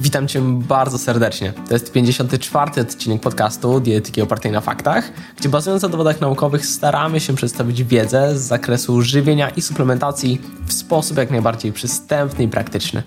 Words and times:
Witam 0.00 0.28
Cię 0.28 0.40
bardzo 0.42 0.98
serdecznie. 0.98 1.52
To 1.68 1.74
jest 1.74 1.92
54. 1.92 2.82
odcinek 2.82 3.20
podcastu 3.20 3.80
Dietyki 3.80 4.22
opartej 4.22 4.52
na 4.52 4.60
faktach, 4.60 5.12
gdzie 5.38 5.48
bazując 5.48 5.82
na 5.82 5.88
dowodach 5.88 6.20
naukowych 6.20 6.66
staramy 6.66 7.20
się 7.20 7.34
przedstawić 7.34 7.84
wiedzę 7.84 8.38
z 8.38 8.42
zakresu 8.42 9.02
żywienia 9.02 9.50
i 9.50 9.62
suplementacji 9.62 10.40
w 10.66 10.72
sposób 10.72 11.16
jak 11.16 11.30
najbardziej 11.30 11.72
przystępny 11.72 12.44
i 12.44 12.48
praktyczny. 12.48 13.02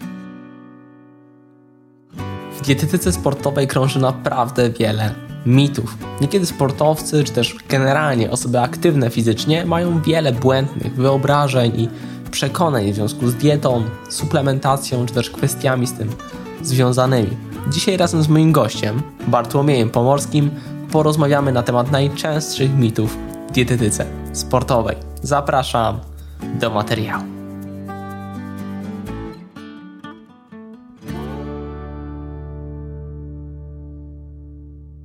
W 2.58 2.62
dietetyce 2.66 3.12
sportowej 3.12 3.68
krąży 3.68 4.00
naprawdę 4.00 4.70
wiele 4.70 5.16
mitów. 5.46 5.98
Niekiedy 6.22 6.46
sportowcy, 6.46 7.24
czy 7.24 7.32
też 7.34 7.56
generalnie 7.70 8.32
osoby 8.32 8.60
aktywne 8.60 9.10
fizycznie 9.10 9.66
mają 9.66 10.02
wiele 10.02 10.32
błędnych 10.32 10.96
wyobrażeń 10.96 11.80
i 11.80 11.90
przekonań 12.32 12.92
w 12.92 12.96
związku 12.96 13.28
z 13.28 13.36
dietą, 13.36 13.84
suplementacją, 14.10 15.06
czy 15.06 15.14
też 15.14 15.30
kwestiami 15.30 15.88
z 15.88 15.94
tym 15.94 16.10
związanymi. 16.62 17.38
Dzisiaj 17.72 17.98
razem 17.98 18.24
z 18.24 18.28
moim 18.28 18.52
gościem, 18.52 19.02
Bartłomiejem 19.28 19.90
Pomorskim, 19.90 20.52
porozmawiamy 20.92 21.52
na 21.52 21.64
temat 21.64 21.92
najczęstszych 21.92 22.74
mitów 22.78 23.18
w 23.50 23.52
dietetyce 23.52 24.06
sportowej. 24.34 24.96
Zapraszam 25.22 26.00
do 26.60 26.70
materiału. 26.70 27.24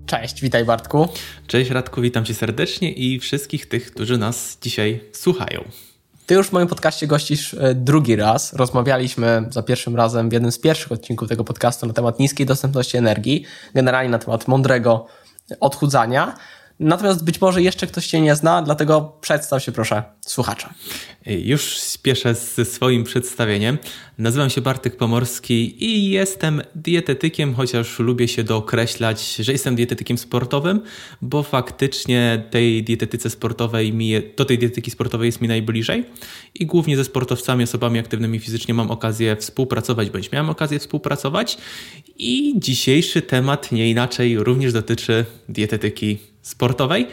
Cześć, 0.07 0.41
witaj 0.41 0.65
Bartku. 0.65 1.09
Cześć 1.47 1.71
Radku, 1.71 2.01
witam 2.01 2.25
cię 2.25 2.35
serdecznie 2.35 2.93
i 2.93 3.21
wszystkich 3.21 3.67
tych, 3.67 3.91
którzy 3.93 4.19
nas 4.19 4.59
dzisiaj 4.63 5.01
słuchają. 5.13 5.65
Ty 6.27 6.35
już 6.35 6.49
w 6.49 6.53
moim 6.53 6.69
podcaście 6.69 7.07
gościsz 7.07 7.55
e, 7.55 7.75
drugi 7.75 8.17
raz. 8.17 8.53
Rozmawialiśmy 8.53 9.45
za 9.51 9.63
pierwszym 9.63 9.97
razem 9.97 10.31
w 10.31 10.33
jednym 10.33 10.53
z 10.53 10.59
pierwszych 10.59 10.93
odcinków 10.93 11.29
tego 11.29 11.45
podcastu 11.45 11.87
na 11.87 11.93
temat 11.93 12.19
niskiej 12.19 12.47
dostępności 12.47 12.97
energii, 12.97 13.45
generalnie 13.75 14.11
na 14.11 14.19
temat 14.19 14.49
mądrego 14.49 15.07
odchudzania. 15.61 16.37
Natomiast 16.81 17.25
być 17.25 17.41
może 17.41 17.63
jeszcze 17.63 17.87
ktoś 17.87 18.07
Cię 18.07 18.21
nie 18.21 18.37
zna, 18.37 18.63
dlatego 18.63 19.17
przedstaw 19.21 19.63
się 19.63 19.73
proszę 19.73 20.03
słuchaczom. 20.21 20.71
Już 21.27 21.79
spieszę 21.79 22.35
ze 22.35 22.65
swoim 22.65 23.05
przedstawieniem. 23.05 23.79
Nazywam 24.19 24.51
się 24.51 24.61
Bartek 24.61 24.97
Pomorski 24.97 25.85
i 25.85 26.11
jestem 26.11 26.63
dietetykiem, 26.75 27.55
chociaż 27.55 27.99
lubię 27.99 28.29
się 28.29 28.45
dookreślać, 28.45 29.37
że 29.37 29.53
jestem 29.53 29.77
dietetykiem 29.77 30.19
sportowym, 30.19 30.81
bo 31.23 31.43
faktycznie 31.43 32.45
tej 32.51 32.85
dietetyce 32.85 33.31
sportowej 33.31 33.93
mi, 33.93 34.13
do 34.37 34.45
tej 34.45 34.59
dietetyki 34.59 34.91
sportowej 34.91 35.27
jest 35.27 35.41
mi 35.41 35.49
najbliżej 35.49 36.05
i 36.55 36.67
głównie 36.67 36.97
ze 36.97 37.05
sportowcami, 37.05 37.65
osobami 37.65 37.99
aktywnymi 37.99 38.39
fizycznie 38.39 38.75
mam 38.75 38.91
okazję 38.91 39.37
współpracować, 39.37 40.11
bądź 40.11 40.33
miałem 40.33 40.51
okazję 40.51 40.79
współpracować 40.79 41.59
i 42.19 42.55
dzisiejszy 42.57 43.23
temat 43.23 43.73
nie 43.73 43.91
inaczej 43.91 44.39
również 44.39 44.73
dotyczy 44.73 45.25
dietetyki 45.49 46.34
sportowej, 46.45 47.09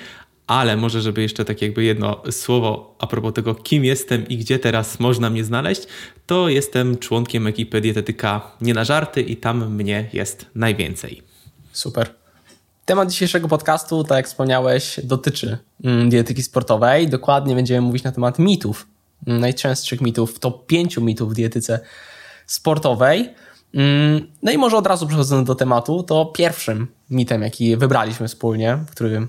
ale 0.48 0.78
może, 0.78 1.02
żeby 1.02 1.22
jeszcze 1.22 1.46
tak 1.46 1.62
jakby 1.62 1.84
jedno 1.84 2.22
słowo 2.32 2.96
a 3.00 3.08
propos 3.08 3.34
tego, 3.34 3.56
kim 3.56 3.86
jestem 3.86 4.28
i 4.28 4.38
gdzie 4.38 4.60
teraz 4.60 5.00
można 5.00 5.30
mnie 5.30 5.44
znaleźć, 5.44 5.82
to 6.26 6.50
jestem 6.50 6.98
członkiem 6.98 7.48
ekipy 7.48 7.82
Dietetyka 7.82 8.52
Nie 8.62 8.74
na 8.74 8.84
Żarty 8.84 9.22
i 9.22 9.38
tam 9.38 9.76
mnie 9.76 10.10
jest 10.14 10.46
najwięcej. 10.56 11.22
Super. 11.72 12.14
Temat 12.86 13.10
dzisiejszego 13.10 13.48
podcastu, 13.48 14.04
tak 14.04 14.16
jak 14.16 14.28
wspomniałeś, 14.28 15.00
dotyczy 15.04 15.58
mm, 15.84 16.10
dietetyki 16.10 16.44
sportowej. 16.44 17.08
Dokładnie 17.08 17.56
będziemy 17.56 17.82
mówić 17.82 18.04
na 18.04 18.12
temat 18.12 18.40
mitów, 18.40 18.88
mm, 19.28 19.42
najczęstszych 19.42 20.02
mitów, 20.02 20.40
to 20.40 20.52
pięciu 20.52 21.02
mitów 21.02 21.32
w 21.32 21.34
dietyce 21.34 21.80
sportowej. 22.46 23.30
Mm, 23.74 24.28
no 24.44 24.52
i 24.52 24.58
może 24.58 24.78
od 24.78 24.88
razu 24.88 25.08
przechodząc 25.08 25.48
do 25.48 25.56
tematu, 25.56 26.04
to 26.04 26.26
pierwszym 26.26 26.88
mitem, 27.10 27.42
jaki 27.42 27.78
wybraliśmy 27.78 28.28
wspólnie, 28.28 28.78
w 28.88 28.92
którym 28.92 29.28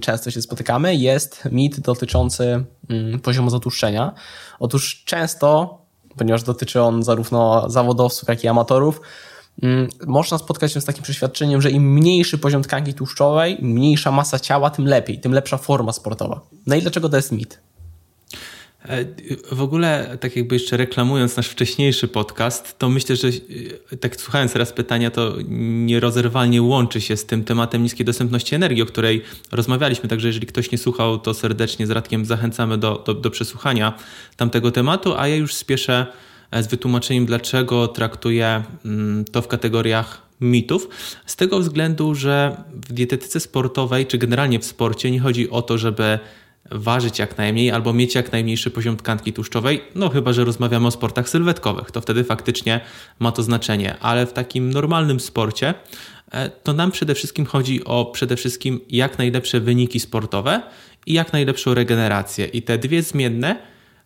często 0.00 0.30
się 0.30 0.42
spotykamy, 0.42 0.96
jest 0.96 1.48
mit 1.52 1.80
dotyczący 1.80 2.64
mm, 2.90 3.20
poziomu 3.20 3.50
zatłuszczenia. 3.50 4.12
Otóż 4.58 5.02
często, 5.04 5.78
ponieważ 6.16 6.42
dotyczy 6.42 6.82
on 6.82 7.02
zarówno 7.02 7.70
zawodowców, 7.70 8.28
jak 8.28 8.44
i 8.44 8.48
amatorów, 8.48 9.00
mm, 9.62 9.88
można 10.06 10.38
spotkać 10.38 10.72
się 10.72 10.80
z 10.80 10.84
takim 10.84 11.02
przeświadczeniem, 11.02 11.62
że 11.62 11.70
im 11.70 11.92
mniejszy 11.92 12.38
poziom 12.38 12.62
tkanki 12.62 12.94
tłuszczowej, 12.94 13.58
mniejsza 13.62 14.12
masa 14.12 14.38
ciała, 14.38 14.70
tym 14.70 14.86
lepiej, 14.86 15.20
tym 15.20 15.32
lepsza 15.32 15.56
forma 15.56 15.92
sportowa. 15.92 16.40
No 16.66 16.76
i 16.76 16.82
dlaczego 16.82 17.08
to 17.08 17.16
jest 17.16 17.32
mit? 17.32 17.60
E, 18.88 19.04
w 19.52 19.62
ogóle, 19.62 20.18
tak 20.20 20.36
jakby 20.36 20.54
jeszcze 20.54 20.76
reklamując 20.76 21.36
nasz 21.36 21.48
wcześniejszy 21.48 22.08
podcast, 22.08 22.78
to 22.78 22.88
myślę, 22.88 23.16
że 23.16 23.28
e, 23.92 23.96
tak 23.96 24.16
słuchając 24.16 24.52
teraz 24.52 24.72
pytania, 24.72 25.10
to 25.10 25.34
nierozerwalnie 25.48 26.62
łączy 26.62 27.00
się 27.00 27.16
z 27.16 27.26
tym 27.26 27.44
tematem 27.44 27.82
niskiej 27.82 28.06
dostępności 28.06 28.54
energii, 28.54 28.82
o 28.82 28.86
której 28.86 29.22
rozmawialiśmy. 29.52 30.08
Także 30.08 30.28
jeżeli 30.28 30.46
ktoś 30.46 30.70
nie 30.70 30.78
słuchał, 30.78 31.18
to 31.18 31.34
serdecznie 31.34 31.86
z 31.86 31.90
Radkiem 31.90 32.24
zachęcamy 32.24 32.78
do, 32.78 33.02
do, 33.06 33.14
do 33.14 33.30
przesłuchania 33.30 33.92
tamtego 34.36 34.70
tematu, 34.70 35.14
a 35.16 35.28
ja 35.28 35.36
już 35.36 35.54
spieszę 35.54 36.06
e, 36.50 36.62
z 36.62 36.66
wytłumaczeniem, 36.66 37.26
dlaczego 37.26 37.88
traktuję 37.88 38.62
mm, 38.84 39.24
to 39.24 39.42
w 39.42 39.48
kategoriach 39.48 40.22
mitów. 40.40 40.88
Z 41.26 41.36
tego 41.36 41.58
względu, 41.58 42.14
że 42.14 42.56
w 42.74 42.92
dietetyce 42.92 43.40
sportowej, 43.40 44.06
czy 44.06 44.18
generalnie 44.18 44.58
w 44.58 44.64
sporcie, 44.64 45.10
nie 45.10 45.20
chodzi 45.20 45.50
o 45.50 45.62
to, 45.62 45.78
żeby 45.78 46.18
ważyć 46.70 47.18
jak 47.18 47.38
najmniej 47.38 47.70
albo 47.70 47.92
mieć 47.92 48.14
jak 48.14 48.32
najmniejszy 48.32 48.70
poziom 48.70 48.96
tkanki 48.96 49.32
tłuszczowej, 49.32 49.82
no 49.94 50.08
chyba, 50.08 50.32
że 50.32 50.44
rozmawiamy 50.44 50.86
o 50.86 50.90
sportach 50.90 51.28
sylwetkowych, 51.28 51.90
to 51.90 52.00
wtedy 52.00 52.24
faktycznie 52.24 52.80
ma 53.18 53.32
to 53.32 53.42
znaczenie, 53.42 53.98
ale 53.98 54.26
w 54.26 54.32
takim 54.32 54.72
normalnym 54.72 55.20
sporcie 55.20 55.74
e, 56.30 56.50
to 56.50 56.72
nam 56.72 56.90
przede 56.90 57.14
wszystkim 57.14 57.46
chodzi 57.46 57.84
o 57.84 58.06
przede 58.06 58.36
wszystkim 58.36 58.80
jak 58.90 59.18
najlepsze 59.18 59.60
wyniki 59.60 60.00
sportowe 60.00 60.62
i 61.06 61.12
jak 61.12 61.32
najlepszą 61.32 61.74
regenerację. 61.74 62.46
I 62.46 62.62
te 62.62 62.78
dwie 62.78 63.02
zmienne 63.02 63.56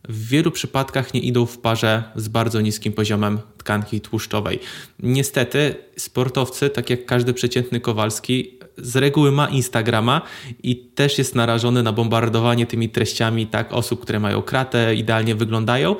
w 0.08 0.28
wielu 0.28 0.50
przypadkach 0.50 1.14
nie 1.14 1.20
idą 1.20 1.46
w 1.46 1.58
parze 1.58 2.02
z 2.16 2.28
bardzo 2.28 2.60
niskim 2.60 2.92
poziomem 2.92 3.38
tkanki 3.58 4.00
tłuszczowej. 4.00 4.60
Niestety 5.02 5.74
sportowcy, 5.96 6.70
tak 6.70 6.90
jak 6.90 7.06
każdy 7.06 7.34
przeciętny 7.34 7.80
Kowalski, 7.80 8.58
z 8.78 8.96
reguły 8.96 9.32
ma 9.32 9.46
Instagrama 9.46 10.22
i 10.62 10.76
też 10.76 11.18
jest 11.18 11.34
narażony 11.34 11.82
na 11.82 11.92
bombardowanie 11.92 12.66
tymi 12.66 12.88
treściami 12.88 13.46
tak 13.46 13.72
osób, 13.72 14.00
które 14.00 14.20
mają 14.20 14.42
kratę, 14.42 14.94
idealnie 14.94 15.34
wyglądają 15.34 15.96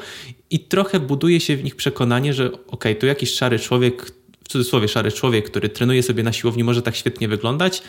i 0.51 0.61
trochę 0.61 1.01
buduje 1.01 1.41
się 1.41 1.57
w 1.57 1.65
nich 1.65 1.77
przekonanie, 1.77 2.35
że 2.35 2.47
okej, 2.47 2.63
okay, 2.67 2.95
tu 2.95 3.07
jakiś 3.07 3.35
szary 3.35 3.59
człowiek, 3.59 4.13
w 4.45 4.49
cudzysłowie 4.49 4.89
szary 4.89 5.13
człowiek, 5.13 5.51
który 5.51 5.69
trenuje 5.69 6.03
sobie 6.03 6.23
na 6.23 6.33
siłowni, 6.33 6.65
może 6.65 6.83
tak 6.83 6.97
świetnie 6.97 7.29
wyglądać, 7.29 7.83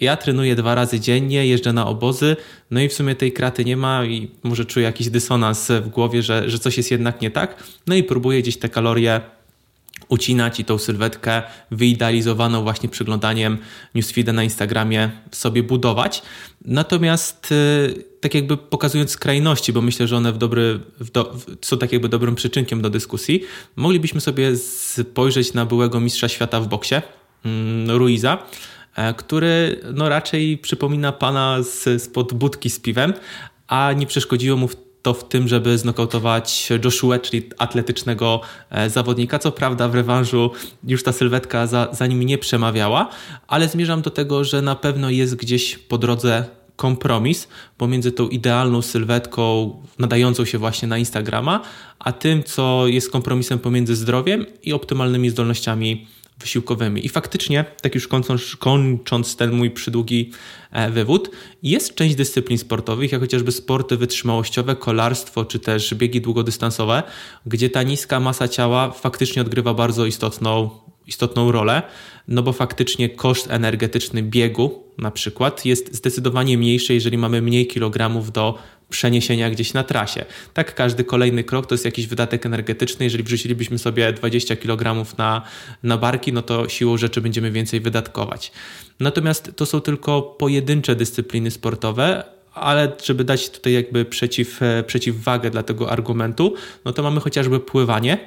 ja 0.00 0.16
trenuję 0.16 0.54
dwa 0.54 0.74
razy 0.74 1.00
dziennie, 1.00 1.46
jeżdżę 1.46 1.72
na 1.72 1.86
obozy, 1.86 2.36
no 2.70 2.80
i 2.80 2.88
w 2.88 2.92
sumie 2.92 3.14
tej 3.14 3.32
kraty 3.32 3.64
nie 3.64 3.76
ma 3.76 4.04
i 4.04 4.30
może 4.42 4.64
czuję 4.64 4.86
jakiś 4.86 5.10
dysonans 5.10 5.68
w 5.68 5.88
głowie, 5.88 6.22
że, 6.22 6.50
że 6.50 6.58
coś 6.58 6.76
jest 6.76 6.90
jednak 6.90 7.20
nie 7.20 7.30
tak. 7.30 7.62
No 7.86 7.94
i 7.94 8.02
próbuję 8.02 8.42
gdzieś 8.42 8.56
te 8.56 8.68
kalorie 8.68 9.20
ucinać 10.08 10.60
i 10.60 10.64
tą 10.64 10.78
sylwetkę 10.78 11.42
wyidealizowaną 11.70 12.62
właśnie 12.62 12.88
przyglądaniem 12.88 13.58
newsfeeda 13.94 14.32
na 14.32 14.44
Instagramie 14.44 15.10
sobie 15.30 15.62
budować. 15.62 16.22
Natomiast 16.64 17.52
y, 17.52 18.04
tak 18.20 18.34
jakby 18.34 18.56
pokazując 18.56 19.10
skrajności, 19.10 19.72
bo 19.72 19.82
myślę, 19.82 20.08
że 20.08 20.16
one 20.16 20.32
w 20.32 20.38
dobry, 20.38 20.80
w 21.00 21.10
do, 21.10 21.36
są 21.62 21.78
tak 21.78 21.92
jakby 21.92 22.08
dobrym 22.08 22.34
przyczynkiem 22.34 22.82
do 22.82 22.90
dyskusji, 22.90 23.42
moglibyśmy 23.76 24.20
sobie 24.20 24.56
spojrzeć 24.56 25.54
na 25.54 25.66
byłego 25.66 26.00
mistrza 26.00 26.28
świata 26.28 26.60
w 26.60 26.68
boksie, 26.68 26.94
mm, 27.44 27.90
Ruiza, 27.90 28.38
e, 28.96 29.14
który 29.14 29.80
no 29.94 30.08
raczej 30.08 30.58
przypomina 30.58 31.12
pana 31.12 31.62
z, 31.62 32.02
spod 32.02 32.32
budki 32.32 32.70
z 32.70 32.80
piwem, 32.80 33.12
a 33.68 33.92
nie 33.92 34.06
przeszkodziło 34.06 34.56
mu 34.56 34.68
w 34.68 34.76
to 35.02 35.14
w 35.14 35.28
tym, 35.28 35.48
żeby 35.48 35.78
znokautować 35.78 36.68
Joshua, 36.84 37.18
czyli 37.18 37.50
atletycznego 37.58 38.40
e, 38.70 38.90
zawodnika. 38.90 39.38
Co 39.38 39.52
prawda 39.52 39.88
w 39.88 39.94
rewanżu 39.94 40.50
już 40.86 41.02
ta 41.02 41.12
sylwetka 41.12 41.66
za, 41.66 41.88
za 41.92 42.06
nim 42.06 42.22
nie 42.22 42.38
przemawiała, 42.38 43.08
ale 43.48 43.68
zmierzam 43.68 44.02
do 44.02 44.10
tego, 44.10 44.44
że 44.44 44.62
na 44.62 44.74
pewno 44.74 45.10
jest 45.10 45.36
gdzieś 45.36 45.78
po 45.78 45.98
drodze 45.98 46.44
kompromis 46.76 47.48
pomiędzy 47.78 48.12
tą 48.12 48.28
idealną 48.28 48.82
sylwetką 48.82 49.70
nadającą 49.98 50.44
się 50.44 50.58
właśnie 50.58 50.88
na 50.88 50.98
Instagrama, 50.98 51.60
a 51.98 52.12
tym, 52.12 52.42
co 52.44 52.86
jest 52.86 53.10
kompromisem 53.10 53.58
pomiędzy 53.58 53.96
zdrowiem 53.96 54.46
i 54.62 54.72
optymalnymi 54.72 55.30
zdolnościami 55.30 56.06
wysiłkowymi. 56.42 57.06
I 57.06 57.08
faktycznie, 57.08 57.64
tak 57.82 57.94
już 57.94 58.08
kończąc, 58.08 58.56
kończąc 58.56 59.36
ten 59.36 59.52
mój 59.52 59.70
przydługi 59.70 60.30
e, 60.70 60.90
wywód, 60.90 61.30
jest 61.62 61.94
część 61.94 62.14
dyscyplin 62.14 62.58
sportowych, 62.58 63.12
jak 63.12 63.20
chociażby 63.20 63.52
sporty 63.52 63.96
wytrzymałościowe, 63.96 64.76
kolarstwo 64.76 65.44
czy 65.44 65.58
też 65.58 65.94
biegi 65.94 66.20
długodystansowe, 66.20 67.02
gdzie 67.46 67.70
ta 67.70 67.82
niska 67.82 68.20
masa 68.20 68.48
ciała 68.48 68.90
faktycznie 68.90 69.42
odgrywa 69.42 69.74
bardzo 69.74 70.06
istotną 70.06 70.70
istotną 71.06 71.52
rolę, 71.52 71.82
no 72.28 72.42
bo 72.42 72.52
faktycznie 72.52 73.08
koszt 73.08 73.50
energetyczny 73.50 74.22
biegu 74.22 74.82
na 74.98 75.10
przykład 75.10 75.64
jest 75.64 75.94
zdecydowanie 75.94 76.58
mniejszy, 76.58 76.94
jeżeli 76.94 77.18
mamy 77.18 77.42
mniej 77.42 77.66
kilogramów 77.66 78.32
do 78.32 78.58
przeniesienia 78.92 79.50
gdzieś 79.50 79.72
na 79.72 79.84
trasie. 79.84 80.24
Tak, 80.54 80.74
każdy 80.74 81.04
kolejny 81.04 81.44
krok 81.44 81.66
to 81.66 81.74
jest 81.74 81.84
jakiś 81.84 82.06
wydatek 82.06 82.46
energetyczny. 82.46 83.04
Jeżeli 83.04 83.24
wrzucilibyśmy 83.24 83.78
sobie 83.78 84.12
20 84.12 84.56
kg 84.56 85.06
na, 85.18 85.42
na 85.82 85.98
barki, 85.98 86.32
no 86.32 86.42
to 86.42 86.68
siłą 86.68 86.96
rzeczy 86.96 87.20
będziemy 87.20 87.50
więcej 87.50 87.80
wydatkować. 87.80 88.52
Natomiast 89.00 89.56
to 89.56 89.66
są 89.66 89.80
tylko 89.80 90.22
pojedyncze 90.22 90.96
dyscypliny 90.96 91.50
sportowe, 91.50 92.24
ale 92.54 92.92
żeby 93.04 93.24
dać 93.24 93.50
tutaj 93.50 93.72
jakby 93.72 94.04
przeciw, 94.04 94.62
e, 94.62 94.82
przeciwwagę 94.82 95.50
dla 95.50 95.62
tego 95.62 95.90
argumentu, 95.90 96.54
no 96.84 96.92
to 96.92 97.02
mamy 97.02 97.20
chociażby 97.20 97.60
pływanie, 97.60 98.18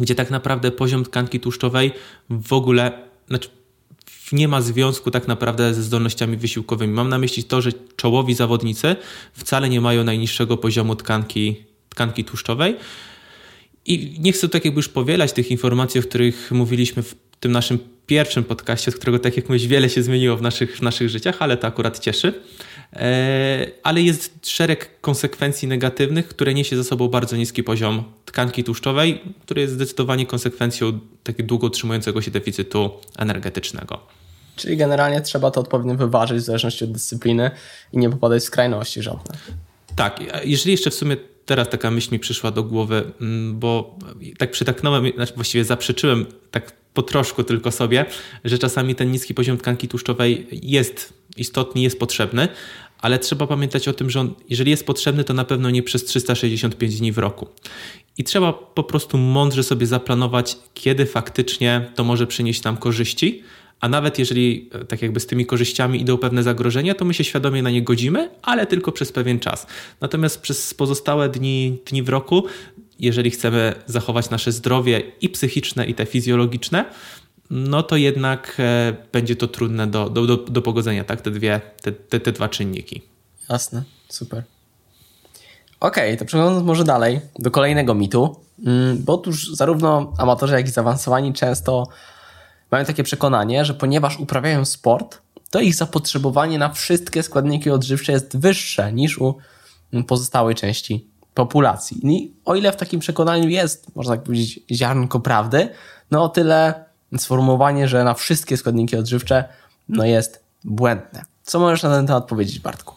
gdzie 0.00 0.14
tak 0.14 0.30
naprawdę 0.30 0.70
poziom 0.70 1.04
tkanki 1.04 1.40
tłuszczowej 1.40 1.92
w 2.30 2.52
ogóle, 2.52 2.92
znaczy 3.28 3.48
nie 4.32 4.48
ma 4.48 4.60
związku 4.60 5.10
tak 5.10 5.28
naprawdę 5.28 5.74
ze 5.74 5.82
zdolnościami 5.82 6.36
wysiłkowymi. 6.36 6.92
Mam 6.94 7.08
na 7.08 7.18
myśli 7.18 7.44
to, 7.44 7.60
że 7.60 7.70
czołowi 7.96 8.34
zawodnicy 8.34 8.96
wcale 9.32 9.68
nie 9.68 9.80
mają 9.80 10.04
najniższego 10.04 10.56
poziomu 10.56 10.96
tkanki, 10.96 11.56
tkanki 11.88 12.24
tłuszczowej. 12.24 12.76
I 13.86 14.16
nie 14.20 14.32
chcę 14.32 14.48
tak 14.48 14.64
jakby 14.64 14.78
już 14.78 14.88
powielać 14.88 15.32
tych 15.32 15.50
informacji, 15.50 16.00
o 16.00 16.02
których 16.02 16.50
mówiliśmy 16.50 17.02
w 17.02 17.14
tym 17.40 17.52
naszym 17.52 17.78
pierwszym 18.06 18.44
podcaście, 18.44 18.90
z 18.90 18.96
którego 18.96 19.18
tak 19.18 19.36
jak 19.36 19.48
mówisz, 19.48 19.66
wiele 19.66 19.90
się 19.90 20.02
zmieniło 20.02 20.36
w 20.36 20.42
naszych, 20.42 20.76
w 20.76 20.82
naszych 20.82 21.08
życiach, 21.08 21.36
ale 21.38 21.56
to 21.56 21.66
akurat 21.66 21.98
cieszy. 21.98 22.42
E, 22.96 23.66
ale 23.82 24.02
jest 24.02 24.46
szereg 24.46 25.00
konsekwencji 25.00 25.68
negatywnych, 25.68 26.28
które 26.28 26.54
niesie 26.54 26.76
za 26.76 26.84
sobą 26.84 27.08
bardzo 27.08 27.36
niski 27.36 27.62
poziom 27.62 28.04
tkanki 28.24 28.64
tłuszczowej, 28.64 29.20
który 29.42 29.60
jest 29.60 29.74
zdecydowanie 29.74 30.26
konsekwencją 30.26 30.98
takiego 31.22 31.46
długo 31.46 31.66
utrzymującego 31.66 32.22
się 32.22 32.30
deficytu 32.30 32.90
energetycznego. 33.18 34.00
Czyli 34.56 34.76
generalnie 34.76 35.20
trzeba 35.20 35.50
to 35.50 35.60
odpowiednio 35.60 35.94
wyważyć 35.94 36.38
w 36.38 36.44
zależności 36.44 36.84
od 36.84 36.92
dyscypliny 36.92 37.50
i 37.92 37.98
nie 37.98 38.10
popadać 38.10 38.42
w 38.42 38.46
skrajności 38.46 39.02
żadne. 39.02 39.38
Tak, 39.96 40.20
jeżeli 40.44 40.72
jeszcze 40.72 40.90
w 40.90 40.94
sumie 40.94 41.16
teraz 41.46 41.68
taka 41.68 41.90
myśl 41.90 42.12
mi 42.12 42.18
przyszła 42.18 42.50
do 42.50 42.62
głowy, 42.62 43.12
mm, 43.20 43.58
bo 43.58 43.98
tak 44.38 44.50
przytaknąłem, 44.50 45.12
znaczy 45.14 45.32
właściwie 45.34 45.64
zaprzeczyłem 45.64 46.26
tak 46.50 46.72
po 46.94 47.02
troszku 47.02 47.44
tylko 47.44 47.70
sobie, 47.70 48.06
że 48.44 48.58
czasami 48.58 48.94
ten 48.94 49.10
niski 49.10 49.34
poziom 49.34 49.58
tkanki 49.58 49.88
tłuszczowej 49.88 50.46
jest 50.50 51.12
istotny, 51.36 51.80
jest 51.80 51.98
potrzebny, 51.98 52.48
ale 53.04 53.18
trzeba 53.18 53.46
pamiętać 53.46 53.88
o 53.88 53.92
tym, 53.92 54.10
że 54.10 54.20
on, 54.20 54.34
jeżeli 54.50 54.70
jest 54.70 54.86
potrzebny, 54.86 55.24
to 55.24 55.34
na 55.34 55.44
pewno 55.44 55.70
nie 55.70 55.82
przez 55.82 56.04
365 56.04 56.98
dni 56.98 57.12
w 57.12 57.18
roku. 57.18 57.48
I 58.18 58.24
trzeba 58.24 58.52
po 58.52 58.84
prostu 58.84 59.18
mądrze 59.18 59.62
sobie 59.62 59.86
zaplanować, 59.86 60.58
kiedy 60.74 61.06
faktycznie 61.06 61.90
to 61.94 62.04
może 62.04 62.26
przynieść 62.26 62.62
nam 62.62 62.76
korzyści, 62.76 63.42
a 63.80 63.88
nawet 63.88 64.18
jeżeli 64.18 64.70
e, 64.72 64.84
tak 64.84 65.02
jakby 65.02 65.20
z 65.20 65.26
tymi 65.26 65.46
korzyściami 65.46 66.00
idą 66.00 66.18
pewne 66.18 66.42
zagrożenia, 66.42 66.94
to 66.94 67.04
my 67.04 67.14
się 67.14 67.24
świadomie 67.24 67.62
na 67.62 67.70
nie 67.70 67.82
godzimy, 67.82 68.30
ale 68.42 68.66
tylko 68.66 68.92
przez 68.92 69.12
pewien 69.12 69.40
czas. 69.40 69.66
Natomiast 70.00 70.40
przez 70.40 70.74
pozostałe 70.74 71.28
dni, 71.28 71.78
dni 71.86 72.02
w 72.02 72.08
roku, 72.08 72.44
jeżeli 72.98 73.30
chcemy 73.30 73.74
zachować 73.86 74.30
nasze 74.30 74.52
zdrowie 74.52 75.02
i 75.20 75.28
psychiczne, 75.28 75.86
i 75.86 75.94
te 75.94 76.06
fizjologiczne, 76.06 76.84
no 77.50 77.82
to 77.82 77.96
jednak 77.96 78.56
e, 78.58 78.96
będzie 79.12 79.36
to 79.36 79.48
trudne 79.48 79.86
do, 79.86 80.10
do, 80.10 80.26
do, 80.26 80.36
do 80.36 80.62
pogodzenia, 80.62 81.04
tak? 81.04 81.20
Te, 81.20 81.30
dwie, 81.30 81.60
te, 81.82 81.92
te, 81.92 82.20
te 82.20 82.32
dwa 82.32 82.48
czynniki. 82.48 83.02
Jasne, 83.48 83.82
super. 84.08 84.42
Okej, 85.80 86.04
okay, 86.04 86.16
to 86.16 86.24
przechodząc 86.24 86.64
może 86.64 86.84
dalej 86.84 87.20
do 87.38 87.50
kolejnego 87.50 87.94
mitu, 87.94 88.36
mm, 88.66 89.04
bo 89.04 89.14
otóż 89.14 89.50
zarówno 89.52 90.12
amatorzy, 90.18 90.54
jak 90.54 90.66
i 90.68 90.70
zaawansowani 90.70 91.32
często 91.32 91.88
mają 92.70 92.84
takie 92.84 93.02
przekonanie, 93.02 93.64
że 93.64 93.74
ponieważ 93.74 94.20
uprawiają 94.20 94.64
sport, 94.64 95.18
to 95.50 95.60
ich 95.60 95.74
zapotrzebowanie 95.74 96.58
na 96.58 96.68
wszystkie 96.68 97.22
składniki 97.22 97.70
odżywcze 97.70 98.12
jest 98.12 98.36
wyższe 98.36 98.92
niż 98.92 99.18
u 99.18 99.34
pozostałej 100.06 100.54
części 100.54 101.06
populacji. 101.34 102.00
I 102.02 102.32
o 102.44 102.54
ile 102.54 102.72
w 102.72 102.76
takim 102.76 103.00
przekonaniu 103.00 103.48
jest, 103.48 103.96
można 103.96 104.16
tak 104.16 104.24
powiedzieć, 104.24 104.60
ziarnko 104.72 105.20
prawdy, 105.20 105.68
no 106.10 106.24
o 106.24 106.28
tyle 106.28 106.83
sformułowanie, 107.18 107.88
że 107.88 108.04
na 108.04 108.14
wszystkie 108.14 108.56
składniki 108.56 108.96
odżywcze 108.96 109.44
no 109.88 110.04
jest 110.04 110.44
błędne. 110.64 111.22
Co 111.42 111.60
możesz 111.60 111.82
na 111.82 111.90
ten 111.90 112.06
temat 112.06 112.26
powiedzieć, 112.26 112.60
Bartku? 112.60 112.94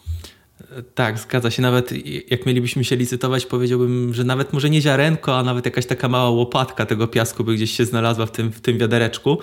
Tak, 0.94 1.18
zgadza 1.18 1.50
się. 1.50 1.62
Nawet 1.62 1.92
jak 2.30 2.46
mielibyśmy 2.46 2.84
się 2.84 2.96
licytować, 2.96 3.46
powiedziałbym, 3.46 4.14
że 4.14 4.24
nawet 4.24 4.52
może 4.52 4.70
nie 4.70 4.80
ziarenko, 4.80 5.38
a 5.38 5.42
nawet 5.42 5.64
jakaś 5.64 5.86
taka 5.86 6.08
mała 6.08 6.30
łopatka 6.30 6.86
tego 6.86 7.08
piasku 7.08 7.44
by 7.44 7.54
gdzieś 7.54 7.70
się 7.76 7.84
znalazła 7.84 8.26
w 8.26 8.30
tym, 8.30 8.52
w 8.52 8.60
tym 8.60 8.78
wiadereczku. 8.78 9.38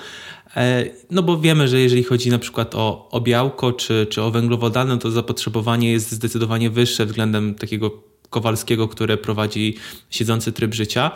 E, 0.56 0.86
no 1.12 1.24
bo 1.24 1.38
wiemy, 1.38 1.68
że 1.68 1.80
jeżeli 1.80 2.04
chodzi 2.04 2.30
na 2.30 2.40
przykład 2.40 2.76
o, 2.76 3.10
o 3.12 3.22
białko 3.22 3.74
czy, 3.74 4.08
czy 4.10 4.22
o 4.22 4.32
węglowodany, 4.32 4.98
to 4.98 5.12
zapotrzebowanie 5.12 5.92
jest 5.92 6.12
zdecydowanie 6.12 6.70
wyższe 6.70 7.06
względem 7.06 7.56
takiego 7.56 7.92
Kowalskiego, 8.30 8.88
które 8.88 9.18
prowadzi 9.18 9.78
siedzący 10.10 10.52
tryb 10.52 10.74
życia 10.74 11.12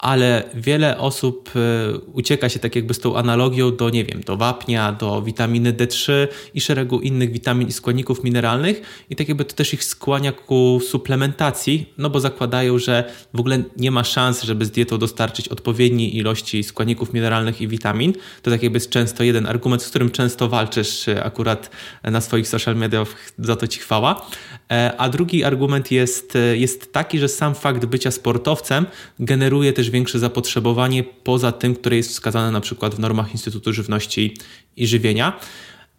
ale 0.00 0.42
wiele 0.54 0.98
osób 0.98 1.50
e, 1.56 1.98
ucieka 1.98 2.48
się 2.48 2.58
tak 2.58 2.76
jakby 2.76 2.94
z 2.94 2.98
tą 2.98 3.16
analogią 3.16 3.76
do, 3.76 3.90
nie 3.90 4.04
wiem, 4.04 4.20
do 4.20 4.36
wapnia, 4.36 4.92
do 4.92 5.22
witaminy 5.22 5.72
D3 5.72 6.12
i 6.54 6.60
szeregu 6.60 7.00
innych 7.00 7.32
witamin 7.32 7.68
i 7.68 7.72
składników 7.72 8.24
mineralnych 8.24 8.82
i 9.10 9.16
tak 9.16 9.28
jakby 9.28 9.44
to 9.44 9.54
też 9.54 9.74
ich 9.74 9.84
skłania 9.84 10.32
ku 10.32 10.80
suplementacji, 10.88 11.92
no 11.98 12.10
bo 12.10 12.20
zakładają, 12.20 12.78
że 12.78 13.12
w 13.34 13.40
ogóle 13.40 13.62
nie 13.76 13.90
ma 13.90 14.04
szans, 14.04 14.42
żeby 14.42 14.64
z 14.64 14.70
dietą 14.70 14.98
dostarczyć 14.98 15.48
odpowiedniej 15.48 16.16
ilości 16.16 16.64
składników 16.64 17.12
mineralnych 17.12 17.60
i 17.60 17.68
witamin. 17.68 18.12
To 18.42 18.50
tak 18.50 18.62
jakby 18.62 18.76
jest 18.76 18.90
często 18.90 19.24
jeden 19.24 19.46
argument, 19.46 19.82
z 19.82 19.88
którym 19.88 20.10
często 20.10 20.48
walczysz 20.48 21.08
e, 21.08 21.24
akurat 21.24 21.70
na 22.04 22.20
swoich 22.20 22.48
social 22.48 22.76
mediach, 22.76 23.08
za 23.38 23.56
to 23.56 23.66
ci 23.66 23.80
chwała. 23.80 24.26
E, 24.72 24.94
a 24.98 25.08
drugi 25.08 25.44
argument 25.44 25.90
jest, 25.90 26.38
jest 26.54 26.92
taki, 26.92 27.18
że 27.18 27.28
sam 27.28 27.54
fakt 27.54 27.84
bycia 27.84 28.10
sportowcem 28.10 28.86
generuje 29.18 29.72
też 29.72 29.89
większe 29.90 30.18
zapotrzebowanie 30.18 31.04
poza 31.04 31.52
tym, 31.52 31.74
które 31.74 31.96
jest 31.96 32.10
wskazane 32.10 32.50
na 32.50 32.60
przykład 32.60 32.94
w 32.94 32.98
normach 32.98 33.32
Instytutu 33.32 33.72
Żywności 33.72 34.36
i 34.76 34.86
Żywienia. 34.86 35.40